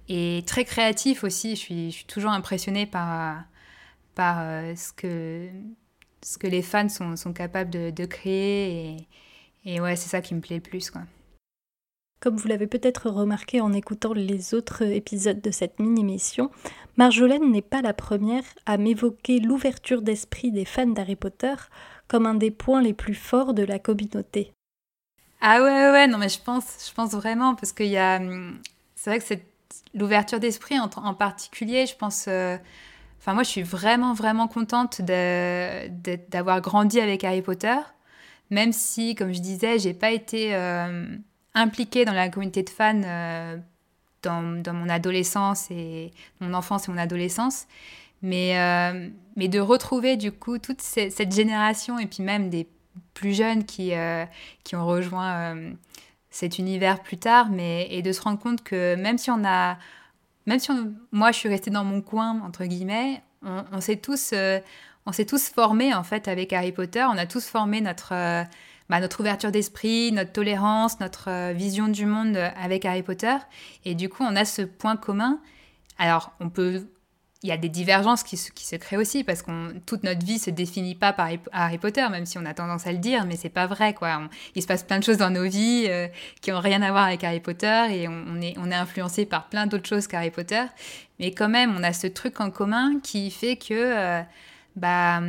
et 0.08 0.42
très 0.46 0.64
créatif 0.64 1.24
aussi. 1.24 1.50
Je 1.50 1.60
suis, 1.60 1.90
je 1.90 1.96
suis 1.96 2.06
toujours 2.06 2.32
impressionnée 2.32 2.86
par 2.86 3.44
par 4.18 4.38
euh, 4.40 4.74
ce, 4.74 4.92
que, 4.92 5.48
ce 6.22 6.38
que 6.38 6.48
les 6.48 6.60
fans 6.60 6.88
sont, 6.88 7.14
sont 7.14 7.32
capables 7.32 7.70
de, 7.70 7.90
de, 7.90 8.04
créer. 8.04 8.96
Et, 9.64 9.74
et 9.74 9.80
ouais, 9.80 9.94
c'est 9.94 10.08
ça 10.08 10.20
qui 10.20 10.34
me 10.34 10.40
plaît 10.40 10.56
le 10.56 10.60
plus. 10.60 10.90
Quoi. 10.90 11.02
Comme 12.18 12.34
vous 12.34 12.48
l'avez 12.48 12.66
peut-être 12.66 13.10
remarqué 13.10 13.60
en 13.60 13.72
écoutant 13.72 14.12
les 14.12 14.54
autres 14.54 14.82
épisodes 14.82 15.40
de 15.40 15.52
cette 15.52 15.78
mini-mission, 15.78 16.50
Marjolaine 16.96 17.52
n'est 17.52 17.62
pas 17.62 17.80
la 17.80 17.94
première 17.94 18.42
à 18.66 18.76
m'évoquer 18.76 19.38
l'ouverture 19.38 20.02
d'esprit 20.02 20.50
des 20.50 20.64
fans 20.64 20.88
d'Harry 20.88 21.14
Potter 21.14 21.54
comme 22.08 22.26
un 22.26 22.34
des 22.34 22.50
points 22.50 22.82
les 22.82 22.94
plus 22.94 23.14
forts 23.14 23.54
de 23.54 23.62
la 23.62 23.78
communauté. 23.78 24.52
Ah 25.40 25.62
ouais, 25.62 25.92
ouais, 25.92 26.08
non 26.08 26.18
mais 26.18 26.28
je 26.28 26.40
pense, 26.40 26.88
je 26.88 26.92
pense 26.92 27.12
vraiment, 27.12 27.54
parce 27.54 27.70
qu'il 27.70 27.86
y 27.86 27.98
a... 27.98 28.16
Hum, 28.16 28.60
c'est 28.96 29.10
vrai 29.10 29.20
que 29.20 29.24
c'est 29.24 29.46
l'ouverture 29.94 30.40
d'esprit 30.40 30.80
en, 30.80 30.90
en, 30.96 31.14
particulier, 31.14 31.86
je 31.86 31.94
pense... 31.94 32.24
Euh, 32.26 32.58
Enfin, 33.18 33.34
moi, 33.34 33.42
je 33.42 33.48
suis 33.48 33.62
vraiment, 33.62 34.14
vraiment 34.14 34.48
contente 34.48 35.02
d'avoir 35.02 36.60
grandi 36.60 37.00
avec 37.00 37.24
Harry 37.24 37.42
Potter, 37.42 37.76
même 38.50 38.72
si, 38.72 39.14
comme 39.14 39.32
je 39.32 39.40
disais, 39.40 39.78
j'ai 39.78 39.94
pas 39.94 40.10
été. 40.10 40.54
Euh, 40.54 41.06
impliquée 41.54 42.04
dans 42.04 42.12
la 42.12 42.28
communauté 42.28 42.62
de 42.62 42.70
fans 42.70 43.00
dans, 44.22 44.62
dans, 44.62 44.74
mon 44.74 44.88
adolescence 44.88 45.70
et 45.70 46.12
mon 46.40 46.54
enfance 46.54 46.88
et 46.88 46.92
mon 46.92 46.98
adolescence. 46.98 47.66
Mais, 48.22 48.58
euh, 48.58 49.08
mais 49.36 49.48
de 49.48 49.60
retrouver 49.60 50.16
du 50.16 50.32
coup 50.32 50.58
toute 50.58 50.80
cette 50.80 51.32
génération 51.32 51.98
et 51.98 52.06
puis 52.06 52.22
même 52.22 52.50
des 52.50 52.66
plus 53.14 53.32
jeunes 53.32 53.64
qui, 53.64 53.94
euh, 53.94 54.24
qui 54.64 54.74
ont 54.74 54.84
rejoint 54.84 55.54
euh, 55.54 55.72
cet 56.30 56.58
univers 56.58 57.00
plus 57.00 57.16
tard, 57.16 57.48
mais, 57.50 57.86
et 57.90 58.02
de 58.02 58.10
se 58.10 58.20
rendre 58.20 58.40
compte 58.40 58.64
que 58.64 58.96
même 58.96 59.18
si 59.18 59.30
on 59.30 59.44
a, 59.44 59.78
même 60.48 60.58
si 60.58 60.70
moi 61.12 61.32
je 61.32 61.38
suis 61.38 61.48
restée 61.48 61.70
dans 61.70 61.84
mon 61.84 62.00
coin, 62.00 62.40
entre 62.44 62.64
guillemets, 62.64 63.22
on, 63.44 63.64
on 63.72 63.80
s'est 63.80 63.96
tous, 63.96 64.34
on 65.06 65.12
s'est 65.12 65.24
tous 65.26 65.48
formés 65.48 65.94
en 65.94 66.02
fait 66.02 66.26
avec 66.28 66.52
Harry 66.52 66.72
Potter, 66.72 67.04
on 67.08 67.16
a 67.16 67.26
tous 67.26 67.46
formé 67.46 67.80
notre, 67.80 68.10
bah, 68.88 69.00
notre 69.00 69.20
ouverture 69.20 69.52
d'esprit, 69.52 70.10
notre 70.12 70.32
tolérance, 70.32 70.98
notre 71.00 71.52
vision 71.52 71.88
du 71.88 72.06
monde 72.06 72.36
avec 72.36 72.84
Harry 72.84 73.02
Potter, 73.02 73.36
et 73.84 73.94
du 73.94 74.08
coup 74.08 74.24
on 74.24 74.34
a 74.34 74.44
ce 74.44 74.62
point 74.62 74.96
commun. 74.96 75.40
Alors, 75.98 76.32
on 76.40 76.48
peut 76.48 76.86
il 77.42 77.48
y 77.48 77.52
a 77.52 77.56
des 77.56 77.68
divergences 77.68 78.24
qui 78.24 78.36
se, 78.36 78.76
créent 78.76 78.96
aussi 78.96 79.22
parce 79.22 79.42
que 79.42 79.78
toute 79.86 80.02
notre 80.02 80.26
vie 80.26 80.40
se 80.40 80.50
définit 80.50 80.96
pas 80.96 81.12
par 81.12 81.28
Harry 81.52 81.78
Potter, 81.78 82.04
même 82.10 82.26
si 82.26 82.36
on 82.36 82.44
a 82.44 82.52
tendance 82.52 82.86
à 82.86 82.92
le 82.92 82.98
dire, 82.98 83.26
mais 83.26 83.36
c'est 83.36 83.48
pas 83.48 83.66
vrai 83.66 83.94
quoi. 83.94 84.22
il 84.56 84.62
se 84.62 84.66
passe 84.66 84.82
plein 84.82 84.98
de 84.98 85.04
choses 85.04 85.18
dans 85.18 85.30
nos 85.30 85.44
vies 85.44 85.86
euh, 85.88 86.08
qui 86.40 86.50
ont 86.50 86.58
rien 86.58 86.82
à 86.82 86.90
voir 86.90 87.04
avec 87.04 87.22
Harry 87.22 87.38
Potter 87.38 87.86
et 87.90 88.08
on, 88.08 88.40
est, 88.40 88.54
on 88.58 88.70
est 88.70 88.74
influencé 88.74 89.24
par 89.24 89.48
plein 89.48 89.66
d'autres 89.66 89.88
choses 89.88 90.08
qu'Harry 90.08 90.32
Potter, 90.32 90.64
mais 91.20 91.30
quand 91.30 91.48
même 91.48 91.76
on 91.76 91.82
a 91.84 91.92
ce 91.92 92.08
truc 92.08 92.40
en 92.40 92.50
commun 92.50 92.98
qui 93.02 93.30
fait 93.30 93.56
que 93.56 93.74
euh, 93.74 94.22
bah 94.74 95.20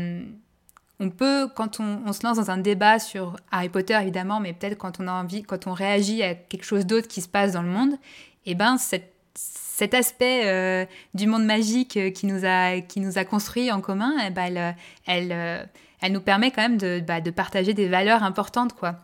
on 1.01 1.09
peut, 1.11 1.47
quand 1.55 1.79
on, 1.79 2.01
on, 2.05 2.11
se 2.11 2.25
lance 2.25 2.35
dans 2.35 2.51
un 2.51 2.57
débat 2.57 2.99
sur 2.99 3.37
Harry 3.51 3.69
Potter 3.69 3.97
évidemment, 4.01 4.39
mais 4.39 4.51
peut-être 4.51 4.77
quand 4.77 4.99
on 4.99 5.07
a 5.07 5.13
envie, 5.13 5.43
quand 5.43 5.67
on 5.67 5.73
réagit 5.73 6.23
à 6.23 6.33
quelque 6.33 6.65
chose 6.65 6.85
d'autre 6.85 7.07
qui 7.07 7.21
se 7.21 7.29
passe 7.29 7.53
dans 7.53 7.61
le 7.61 7.69
monde, 7.69 7.93
eh 8.45 8.55
ben 8.55 8.77
cette 8.77 9.13
cet 9.79 9.93
aspect 9.93 10.41
euh, 10.45 10.85
du 11.13 11.25
monde 11.25 11.45
magique 11.45 11.95
euh, 11.95 12.11
qui 12.11 12.25
nous 12.25 12.43
a, 12.43 12.81
qui 12.81 12.99
nous 12.99 13.17
a 13.17 13.23
construit 13.23 13.71
en 13.71 13.79
commun, 13.79 14.13
eh 14.27 14.29
ben, 14.29 14.43
elle, 14.43 14.75
elle, 15.05 15.31
euh, 15.31 15.63
elle, 16.01 16.11
nous 16.11 16.19
permet 16.19 16.51
quand 16.51 16.61
même 16.61 16.77
de, 16.77 16.99
bah, 16.99 17.21
de, 17.21 17.31
partager 17.31 17.73
des 17.73 17.87
valeurs 17.87 18.23
importantes. 18.23 18.73
quoi. 18.73 18.97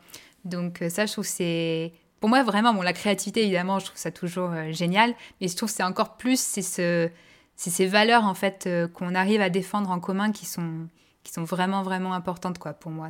Donc 0.44 0.84
ça, 0.90 1.06
je 1.06 1.14
trouve 1.14 1.26
c'est... 1.26 1.94
Pour 2.20 2.30
moi, 2.30 2.44
vraiment, 2.44 2.74
bon, 2.74 2.82
la 2.82 2.92
créativité, 2.92 3.44
évidemment, 3.44 3.80
je 3.80 3.86
trouve 3.86 3.98
ça 3.98 4.12
toujours 4.12 4.52
génial, 4.72 5.14
mais 5.40 5.48
je 5.48 5.56
trouve 5.56 5.70
c'est 5.70 5.84
encore 5.84 6.18
plus, 6.18 6.40
c'est 6.40 6.62
ce, 6.62 7.10
ces 7.56 7.86
valeurs, 7.86 8.24
en 8.24 8.34
fait, 8.34 8.68
qu'on 8.94 9.14
arrive 9.16 9.42
à 9.42 9.50
défendre 9.50 9.92
en 9.92 10.00
commun 10.00 10.32
qui 10.32 10.46
sont, 10.46 10.88
qui 11.24 11.32
sont 11.32 11.44
vraiment, 11.44 11.84
vraiment 11.84 12.14
importantes, 12.14 12.58
quoi, 12.58 12.74
pour 12.74 12.92
moi. 12.92 13.10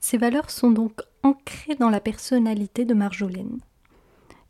Ces 0.00 0.16
valeurs 0.16 0.50
sont 0.50 0.70
donc 0.70 1.02
ancrées 1.22 1.74
dans 1.74 1.90
la 1.90 2.00
personnalité 2.00 2.84
de 2.84 2.94
Marjolaine. 2.94 3.58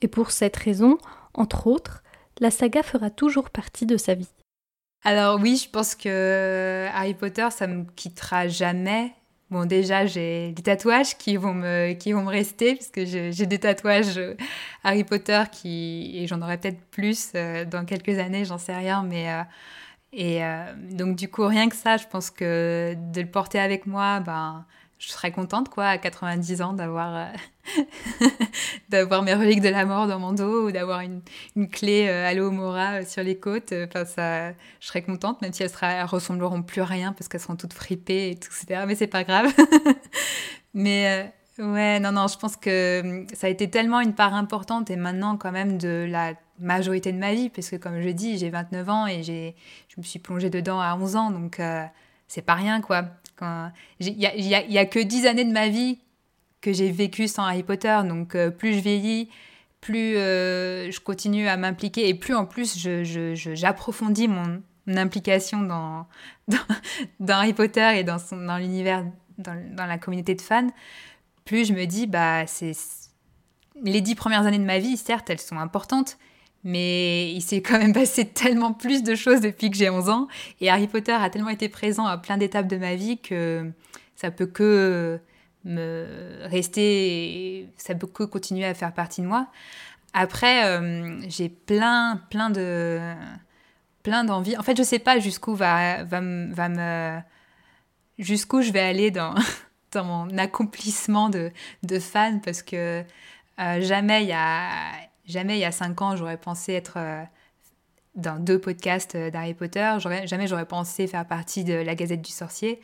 Et 0.02 0.08
pour 0.08 0.30
cette 0.30 0.56
raison, 0.56 0.98
entre 1.34 1.66
autres, 1.66 2.02
la 2.40 2.50
saga 2.50 2.82
fera 2.82 3.10
toujours 3.10 3.50
partie 3.50 3.86
de 3.86 3.96
sa 3.96 4.14
vie. 4.14 4.30
Alors 5.02 5.40
oui, 5.40 5.56
je 5.56 5.70
pense 5.70 5.94
que 5.94 6.86
Harry 6.92 7.14
Potter, 7.14 7.48
ça 7.50 7.66
me 7.66 7.84
quittera 7.96 8.48
jamais. 8.48 9.12
Bon, 9.50 9.64
déjà, 9.64 10.06
j'ai 10.06 10.52
des 10.52 10.62
tatouages 10.62 11.18
qui 11.18 11.36
vont 11.36 11.54
me, 11.54 11.94
qui 11.94 12.12
vont 12.12 12.22
me 12.22 12.30
rester, 12.30 12.76
parce 12.76 12.88
que 12.88 13.04
j'ai 13.04 13.46
des 13.46 13.58
tatouages 13.58 14.16
euh, 14.16 14.36
Harry 14.84 15.02
Potter 15.02 15.42
qui, 15.50 16.12
et 16.14 16.28
j'en 16.28 16.40
aurai 16.40 16.56
peut-être 16.56 16.80
plus 16.90 17.32
euh, 17.34 17.64
dans 17.64 17.84
quelques 17.84 18.18
années, 18.20 18.44
j'en 18.44 18.58
sais 18.58 18.76
rien, 18.76 19.02
mais 19.02 19.32
euh, 19.32 19.42
et 20.12 20.40
donc 20.92 21.14
du 21.14 21.28
coup, 21.28 21.46
rien 21.46 21.68
que 21.68 21.76
ça, 21.76 21.96
je 21.96 22.04
pense 22.08 22.30
que 22.30 22.96
de 23.12 23.20
le 23.20 23.28
porter 23.28 23.60
avec 23.60 23.86
moi, 23.86 24.18
ben, 24.18 24.66
je 25.00 25.08
serais 25.08 25.32
contente, 25.32 25.70
quoi, 25.70 25.86
à 25.86 25.98
90 25.98 26.60
ans, 26.60 26.72
d'avoir 26.74 27.16
euh, 27.16 27.84
d'avoir 28.90 29.22
mes 29.22 29.32
reliques 29.32 29.62
de 29.62 29.70
la 29.70 29.86
mort 29.86 30.06
dans 30.06 30.18
mon 30.18 30.34
dos 30.34 30.66
ou 30.66 30.72
d'avoir 30.72 31.00
une, 31.00 31.22
une, 31.56 31.70
clé 31.70 32.06
euh, 32.06 32.28
à 32.28 32.34
Mora 32.50 33.00
euh, 33.00 33.04
sur 33.06 33.22
les 33.22 33.38
côtes. 33.38 33.72
Enfin, 33.72 34.04
ça, 34.04 34.50
je 34.52 34.86
serais 34.86 35.00
contente, 35.00 35.40
même 35.40 35.54
si 35.54 35.62
elles, 35.62 35.70
sera, 35.70 35.90
elles 35.90 36.04
ressembleront 36.04 36.62
plus 36.62 36.82
à 36.82 36.84
rien 36.84 37.14
parce 37.14 37.28
qu'elles 37.28 37.40
seront 37.40 37.56
toutes 37.56 37.72
fripées 37.72 38.32
et 38.32 38.36
tout, 38.36 38.50
etc. 38.50 38.84
Mais 38.86 38.94
c'est 38.94 39.06
pas 39.06 39.24
grave. 39.24 39.50
Mais 40.74 41.32
ouais, 41.58 41.98
non, 41.98 42.12
non, 42.12 42.26
je 42.28 42.36
pense 42.36 42.56
que 42.56 43.00
hum, 43.00 43.26
ça 43.32 43.46
a 43.46 43.50
été 43.50 43.70
tellement 43.70 44.00
une 44.00 44.14
part 44.14 44.34
importante 44.34 44.90
et 44.90 44.96
maintenant, 44.96 45.38
quand 45.38 45.50
même, 45.50 45.78
de 45.78 46.06
la 46.10 46.34
majorité 46.58 47.10
de 47.10 47.18
ma 47.18 47.32
vie, 47.32 47.48
parce 47.48 47.70
que, 47.70 47.76
comme 47.76 48.02
je 48.02 48.10
dis, 48.10 48.36
j'ai 48.36 48.50
29 48.50 48.88
ans 48.90 49.06
et 49.06 49.22
je 49.22 49.52
me 49.96 50.02
suis 50.02 50.18
plongée 50.18 50.50
dedans 50.50 50.78
à 50.78 50.94
11 50.94 51.16
ans, 51.16 51.30
donc 51.30 51.58
c'est 52.30 52.42
pas 52.42 52.54
rien, 52.54 52.80
quoi. 52.80 53.06
Il 53.98 54.16
n'y 54.16 54.24
a, 54.24 54.62
y 54.62 54.88
que 54.88 55.00
10 55.00 55.26
années 55.26 55.44
de 55.44 55.52
ma 55.52 55.68
vie 55.68 55.98
que 56.60 56.72
j'ai 56.72 56.92
vécu 56.92 57.26
sans 57.26 57.42
Harry 57.42 57.64
Potter, 57.64 57.98
donc 58.04 58.36
euh, 58.36 58.50
plus 58.50 58.74
je 58.74 58.78
vieillis, 58.78 59.28
plus 59.80 60.16
euh, 60.16 60.92
je 60.92 61.00
continue 61.00 61.48
à 61.48 61.56
m'impliquer 61.56 62.08
et 62.08 62.14
plus 62.14 62.34
en 62.34 62.46
plus 62.46 62.78
j'approfondis 62.78 64.26
je, 64.26 64.30
mon, 64.30 64.62
implication 64.86 65.62
dans, 65.62 66.06
Harry 67.28 67.52
Potter 67.52 67.98
et 67.98 68.04
dans, 68.04 68.18
dans 68.30 68.58
l'univers, 68.58 69.04
dans, 69.38 69.60
dans, 69.74 69.86
la 69.86 69.98
communauté 69.98 70.36
de 70.36 70.42
fans, 70.42 70.68
plus 71.44 71.66
je 71.66 71.72
me 71.72 71.84
dis, 71.86 72.06
bah, 72.06 72.46
c'est 72.46 72.76
les 73.82 74.02
dix 74.02 74.14
premières 74.14 74.46
années 74.46 74.58
de 74.58 74.64
ma 74.64 74.78
vie, 74.78 74.96
certes, 74.96 75.30
elles 75.30 75.40
sont 75.40 75.58
importantes, 75.58 76.16
mais 76.64 77.33
il 77.33 77.40
s'est 77.40 77.62
quand 77.62 77.79
même 77.79 77.92
passé 77.94 78.27
tellement 78.27 78.73
plus 78.73 79.03
de 79.03 79.14
choses 79.14 79.40
depuis 79.40 79.70
que 79.70 79.77
j'ai 79.77 79.90
11 79.90 80.09
ans. 80.09 80.29
Et 80.61 80.70
Harry 80.70 80.87
Potter 80.87 81.12
a 81.12 81.31
tellement 81.31 81.51
été 81.51 81.68
présent 81.68 82.07
à 82.07 82.18
plein 82.18 82.37
d'étapes 82.37 82.66
de 82.66 82.77
ma 82.77 82.94
vie 82.94 83.18
que 83.18 83.70
ça 84.16 84.31
peut 84.31 84.46
que 84.46 85.20
me 85.64 86.07
rester, 86.44 87.68
ça 87.77 87.94
peut 87.94 88.07
que 88.07 88.25
continuer 88.25 88.64
à 88.64 88.75
faire 88.75 88.92
partie 88.92 89.23
de 89.23 89.27
moi. 89.27 89.49
Après, 90.12 90.64
euh, 90.66 91.20
j'ai 91.29 91.49
plein, 91.49 92.20
plein 92.31 92.51
de, 92.51 93.01
plein 94.03 94.25
d'envies. 94.25 94.57
En 94.57 94.62
fait, 94.62 94.77
je 94.77 94.83
sais 94.83 94.99
pas 94.99 95.18
jusqu'où 95.18 95.55
va, 95.55 96.05
va, 96.05 96.20
va 96.20 96.68
me, 96.68 97.20
jusqu'où 98.18 98.62
je 98.62 98.73
vais 98.73 98.81
aller 98.81 99.11
dans, 99.11 99.35
dans 99.92 100.05
mon 100.05 100.38
accomplissement 100.38 101.29
de, 101.29 101.51
de 101.83 101.99
fan 101.99 102.40
parce 102.40 102.62
que 102.62 103.05
euh, 103.61 103.81
jamais 103.81 104.23
il 104.25 104.29
y 104.29 104.33
a 104.33 104.92
Jamais 105.30 105.56
il 105.56 105.60
y 105.60 105.64
a 105.64 105.70
cinq 105.70 106.02
ans, 106.02 106.16
j'aurais 106.16 106.36
pensé 106.36 106.72
être 106.72 106.94
euh, 106.96 107.22
dans 108.16 108.40
deux 108.40 108.58
podcasts 108.58 109.14
euh, 109.14 109.30
d'Harry 109.30 109.54
Potter. 109.54 109.96
Jamais 110.00 110.46
j'aurais 110.48 110.66
pensé 110.66 111.06
faire 111.06 111.24
partie 111.24 111.62
de 111.62 111.74
la 111.74 111.94
Gazette 111.94 112.20
du 112.20 112.32
Sorcier. 112.32 112.80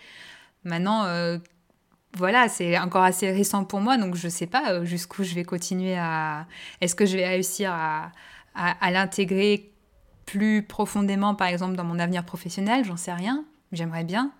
Maintenant, 0.63 1.05
euh, 1.07 1.39
voilà, 2.15 2.49
c'est 2.49 2.79
encore 2.79 3.03
assez 3.03 3.33
récent 3.33 3.65
pour 3.65 3.81
moi, 3.81 3.99
donc 3.99 4.15
je 4.15 4.27
ne 4.27 4.31
sais 4.31 4.47
pas 4.47 4.85
jusqu'où 4.85 5.25
je 5.25 5.35
vais 5.35 5.43
continuer 5.43 5.97
à... 5.99 6.47
Est-ce 6.81 6.95
que 6.95 7.05
je 7.05 7.17
vais 7.17 7.27
réussir 7.27 7.73
à, 7.73 8.13
l'intégrer 8.91 9.73
plus 10.25 10.63
profondément, 10.63 11.35
par 11.35 11.49
exemple, 11.49 11.75
dans 11.75 11.85
mon 11.85 11.99
avenir 11.99 12.25
professionnel? 12.25 12.85
J'en 12.85 12.97
sais 12.97 13.13
rien. 13.13 13.45
J'aimerais 13.73 14.05
bien. 14.05 14.33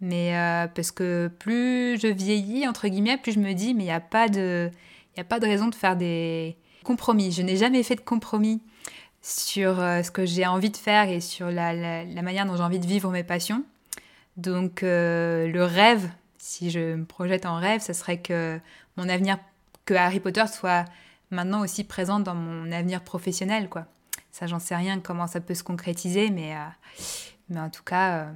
Mais 0.00 0.32
parce 0.74 0.90
que 0.90 1.30
plus 1.38 2.00
je 2.00 2.06
vieillis, 2.06 2.66
entre 2.66 2.88
guillemets, 2.88 3.18
plus 3.18 3.32
je 3.32 3.40
me 3.40 3.52
dis, 3.52 3.74
mais 3.74 3.82
il 3.82 3.86
n'y 3.86 3.92
a, 3.92 3.96
a 3.96 4.00
pas 4.00 4.28
de 4.28 4.70
raison 5.46 5.68
de 5.68 5.74
faire 5.74 5.96
des 5.96 6.56
compromis. 6.84 7.32
Je 7.32 7.42
n'ai 7.42 7.56
jamais 7.56 7.82
fait 7.82 7.96
de 7.96 8.00
compromis 8.00 8.60
sur 9.22 9.80
euh, 9.80 10.02
ce 10.02 10.10
que 10.10 10.24
j'ai 10.24 10.46
envie 10.46 10.70
de 10.70 10.76
faire 10.76 11.08
et 11.08 11.20
sur 11.20 11.50
la, 11.50 12.04
manière 12.22 12.46
dont 12.46 12.56
j'ai 12.56 12.62
envie 12.62 12.78
de 12.78 12.86
vivre 12.86 13.10
mes 13.10 13.24
passions. 13.24 13.64
Donc 14.36 14.82
euh, 14.82 15.48
le 15.48 15.64
rêve, 15.64 16.08
si 16.38 16.70
je 16.70 16.94
me 16.94 17.04
projette 17.04 17.46
en 17.46 17.56
rêve, 17.56 17.80
ce 17.80 17.92
serait 17.92 18.18
que 18.18 18.60
mon 18.96 19.08
avenir, 19.08 19.38
que 19.84 19.94
Harry 19.94 20.20
Potter 20.20 20.46
soit 20.46 20.84
maintenant 21.30 21.60
aussi 21.60 21.84
présent 21.84 22.20
dans 22.20 22.34
mon 22.34 22.70
avenir 22.72 23.02
professionnel, 23.02 23.68
quoi. 23.68 23.86
Ça, 24.30 24.46
j'en 24.46 24.58
sais 24.58 24.76
rien 24.76 25.00
comment 25.00 25.26
ça 25.26 25.40
peut 25.40 25.54
se 25.54 25.64
concrétiser, 25.64 26.30
mais, 26.30 26.54
euh, 26.54 26.58
mais 27.48 27.60
en 27.60 27.70
tout 27.70 27.82
cas, 27.82 28.28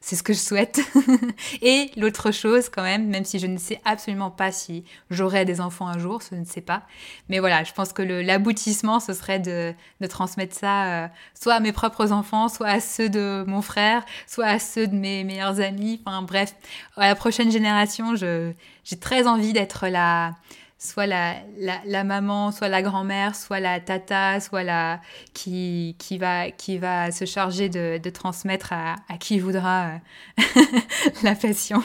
c'est 0.00 0.16
ce 0.16 0.22
que 0.22 0.32
je 0.32 0.38
souhaite. 0.38 0.80
et 1.62 1.90
l'autre 1.96 2.30
chose 2.30 2.68
quand 2.68 2.82
même, 2.82 3.08
même 3.08 3.24
si 3.24 3.38
je 3.38 3.46
ne 3.46 3.58
sais 3.58 3.80
absolument 3.84 4.30
pas 4.30 4.52
si 4.52 4.84
j'aurai 5.10 5.44
des 5.44 5.60
enfants 5.60 5.88
un 5.88 5.98
jour, 5.98 6.20
je 6.30 6.36
ne 6.36 6.44
sais 6.44 6.60
pas. 6.60 6.82
Mais 7.28 7.38
voilà, 7.38 7.64
je 7.64 7.72
pense 7.72 7.92
que 7.92 8.02
l'aboutissement, 8.02 9.00
ce 9.00 9.12
serait 9.14 9.40
de, 9.40 9.74
de 10.00 10.06
transmettre 10.06 10.54
ça 10.54 11.04
euh, 11.04 11.08
soit 11.34 11.54
à 11.54 11.60
mes 11.60 11.72
propres 11.72 12.12
enfants, 12.12 12.48
soit 12.48 12.68
à 12.68 12.80
ceux 12.80 13.08
de 13.08 13.44
mon 13.46 13.62
frère, 13.62 14.04
soit 14.26 14.46
à 14.46 14.58
ceux 14.58 14.86
de 14.86 14.94
mes 14.94 15.24
meilleurs 15.24 15.60
amis. 15.60 16.00
Enfin 16.04 16.22
bref, 16.22 16.54
à 16.96 17.08
la 17.08 17.14
prochaine 17.14 17.50
génération, 17.50 18.14
j'ai 18.14 18.54
très 19.00 19.26
envie 19.26 19.52
d'être 19.52 19.88
la 19.88 20.34
soit 20.78 21.06
la, 21.06 21.36
la, 21.56 22.04
maman, 22.04 22.52
soit 22.52 22.68
la 22.68 22.82
grand-mère, 22.82 23.34
soit 23.34 23.60
la 23.60 23.80
tata, 23.80 24.40
soit 24.40 24.62
la 24.62 25.00
qui, 25.32 25.96
qui, 25.98 26.18
va, 26.18 26.50
qui 26.50 26.78
va 26.78 27.10
se 27.10 27.24
charger 27.24 27.68
de, 27.68 27.98
de 27.98 28.10
transmettre 28.10 28.72
à, 28.72 28.96
à, 29.08 29.16
qui 29.16 29.38
voudra 29.38 29.98
euh, 30.38 30.62
la 31.22 31.34
passion. 31.34 31.82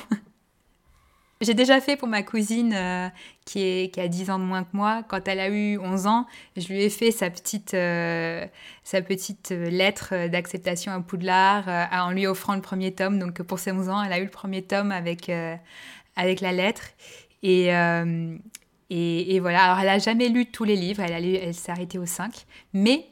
J'ai 1.40 1.56
déjà 1.56 1.82
fait 1.82 1.96
pour 1.96 2.08
ma 2.08 2.22
cousine 2.22 2.74
euh, 2.76 3.08
qui, 3.46 3.62
est, 3.62 3.94
qui 3.94 4.00
a 4.00 4.08
10 4.08 4.30
ans 4.30 4.40
de 4.40 4.44
moins 4.44 4.64
que 4.64 4.70
moi. 4.74 5.04
Quand 5.08 5.28
elle 5.28 5.40
a 5.40 5.50
eu 5.50 5.80
11 5.80 6.06
ans, 6.06 6.28
je 6.56 6.68
lui 6.68 6.84
ai 6.84 6.90
fait 6.90 7.12
sa 7.12 7.32
petite, 7.32 7.74
euh, 7.74 8.46
sa 8.84 9.02
petite 9.02 9.50
lettre 9.50 10.28
d'acceptation 10.28 10.92
à 10.92 11.00
Poudlard 11.00 11.68
en 11.92 12.12
lui 12.12 12.28
offrant 12.28 12.54
le 12.54 12.62
premier 12.62 12.94
tome. 12.94 13.18
Donc 13.18 13.42
pour 13.42 13.58
ses 13.58 13.72
11 13.72 13.90
ans, 13.90 14.04
elle 14.04 14.14
a 14.14 14.20
eu 14.20 14.26
le 14.26 14.30
premier 14.30 14.62
tome 14.62 14.92
avec, 14.92 15.32
avec 16.16 16.42
la 16.42 16.52
lettre. 16.52 16.84
Et, 17.42 17.72
Et, 18.94 19.40
voilà, 19.40 19.64
alors 19.64 19.80
elle 19.80 19.88
a 19.88 20.00
jamais 20.00 20.28
lu 20.28 20.48
tous 20.48 20.66
les 20.66 20.76
livres, 20.76 21.02
elle, 21.02 21.54
s'est 21.54 21.72
arrêtée 21.72 21.98
aux 21.98 22.06
5, 22.06 22.46
mais 22.74 23.08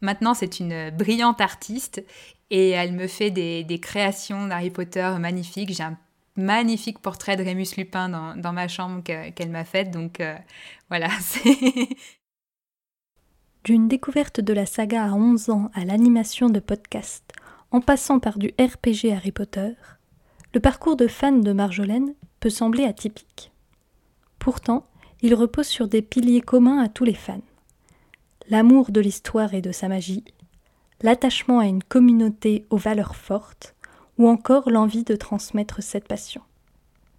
maintenant 0.00 0.34
c'est 0.34 0.58
une 0.58 0.90
brillante 0.90 1.40
artiste 1.40 2.04
et 2.50 2.70
elle 2.70 2.92
me 2.92 3.06
fait 3.06 3.30
des, 3.30 3.78
créations 3.80 4.48
d'Harry 4.48 4.70
Potter 4.70 5.08
magnifiques. 5.20 5.72
J'ai 5.72 5.84
un 5.84 5.96
magnifique 6.34 6.98
portrait 6.98 7.36
de 7.36 7.44
Rémus 7.44 7.76
Lupin 7.76 8.08
dans, 8.34 8.52
ma 8.52 8.66
chambre 8.66 9.00
qu'elle 9.04 9.50
m'a 9.50 9.64
fait, 9.64 9.92
donc 9.92 10.18
euh, 10.18 10.34
voilà, 10.88 11.08
c'est... 11.20 11.88
D'une 13.62 13.86
découverte 13.86 14.40
de 14.40 14.52
la 14.52 14.66
saga 14.66 15.04
à 15.04 15.12
11 15.12 15.50
ans 15.50 15.70
à 15.72 15.84
l'animation 15.84 16.50
de 16.50 16.58
podcast, 16.58 17.32
en 17.70 17.80
passant 17.80 18.18
par 18.18 18.38
du 18.38 18.48
RPG 18.58 19.12
Harry 19.12 19.30
Potter, 19.30 19.70
le 20.52 20.58
parcours 20.58 20.96
de 20.96 21.06
fan 21.06 21.42
de 21.42 21.52
Marjolaine 21.52 22.12
peut 22.40 22.50
sembler 22.50 22.86
atypique. 22.86 23.52
Pourtant, 24.40 24.84
il 25.22 25.34
repose 25.34 25.66
sur 25.66 25.86
des 25.86 26.02
piliers 26.02 26.40
communs 26.40 26.82
à 26.82 26.88
tous 26.88 27.04
les 27.04 27.14
fans. 27.14 27.40
L'amour 28.50 28.90
de 28.90 29.00
l'histoire 29.00 29.54
et 29.54 29.62
de 29.62 29.70
sa 29.70 29.88
magie, 29.88 30.24
l'attachement 31.00 31.60
à 31.60 31.66
une 31.66 31.82
communauté 31.82 32.66
aux 32.70 32.76
valeurs 32.76 33.16
fortes, 33.16 33.74
ou 34.18 34.28
encore 34.28 34.68
l'envie 34.68 35.04
de 35.04 35.16
transmettre 35.16 35.82
cette 35.82 36.08
passion. 36.08 36.42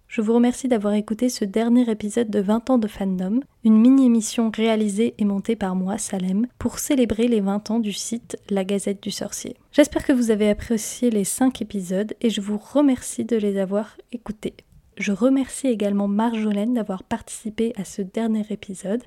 Je 0.06 0.20
vous 0.20 0.34
remercie 0.34 0.68
d'avoir 0.68 0.94
écouté 0.94 1.28
ce 1.28 1.44
dernier 1.44 1.90
épisode 1.90 2.30
de 2.30 2.38
20 2.38 2.70
ans 2.70 2.78
de 2.78 2.86
fandom, 2.86 3.40
une 3.64 3.80
mini-émission 3.80 4.52
réalisée 4.54 5.14
et 5.18 5.24
montée 5.24 5.56
par 5.56 5.74
moi, 5.74 5.98
Salem, 5.98 6.46
pour 6.58 6.78
célébrer 6.78 7.26
les 7.26 7.40
20 7.40 7.70
ans 7.72 7.80
du 7.80 7.92
site 7.92 8.36
La 8.48 8.64
Gazette 8.64 9.02
du 9.02 9.10
Sorcier. 9.10 9.56
J'espère 9.72 10.04
que 10.04 10.12
vous 10.12 10.30
avez 10.30 10.50
apprécié 10.50 11.10
les 11.10 11.24
5 11.24 11.62
épisodes 11.62 12.14
et 12.20 12.30
je 12.30 12.40
vous 12.40 12.58
remercie 12.58 13.24
de 13.24 13.36
les 13.36 13.58
avoir 13.58 13.96
écoutés. 14.12 14.54
Je 14.96 15.12
remercie 15.12 15.66
également 15.66 16.08
Marjolaine 16.08 16.74
d'avoir 16.74 17.02
participé 17.02 17.72
à 17.76 17.84
ce 17.84 18.02
dernier 18.02 18.44
épisode. 18.50 19.02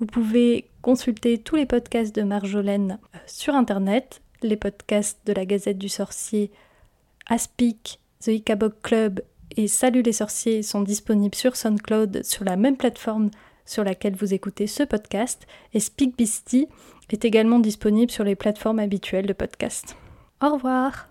Vous 0.00 0.06
pouvez 0.06 0.68
consulter 0.82 1.38
tous 1.38 1.56
les 1.56 1.66
podcasts 1.66 2.14
de 2.14 2.22
Marjolaine 2.22 2.98
euh, 3.14 3.18
sur 3.26 3.54
internet, 3.54 4.20
les 4.42 4.56
podcasts 4.56 5.20
de 5.26 5.32
la 5.32 5.46
Gazette 5.46 5.78
du 5.78 5.88
Sorcier, 5.88 6.50
Aspic, 7.28 8.00
The 8.20 8.28
Icabog 8.28 8.74
Club 8.82 9.20
et 9.56 9.68
Salut 9.68 10.02
les 10.02 10.12
sorciers 10.12 10.62
sont 10.62 10.82
disponibles 10.82 11.34
sur 11.34 11.56
SoundCloud 11.56 12.24
sur 12.24 12.44
la 12.44 12.56
même 12.56 12.76
plateforme 12.76 13.30
sur 13.64 13.84
laquelle 13.84 14.16
vous 14.16 14.34
écoutez 14.34 14.66
ce 14.66 14.82
podcast 14.82 15.46
et 15.72 15.80
Speak 15.80 16.14
est 17.10 17.24
également 17.24 17.58
disponible 17.58 18.10
sur 18.10 18.24
les 18.24 18.34
plateformes 18.34 18.78
habituelles 18.78 19.26
de 19.26 19.32
podcast. 19.32 19.96
Au 20.42 20.54
revoir 20.54 21.08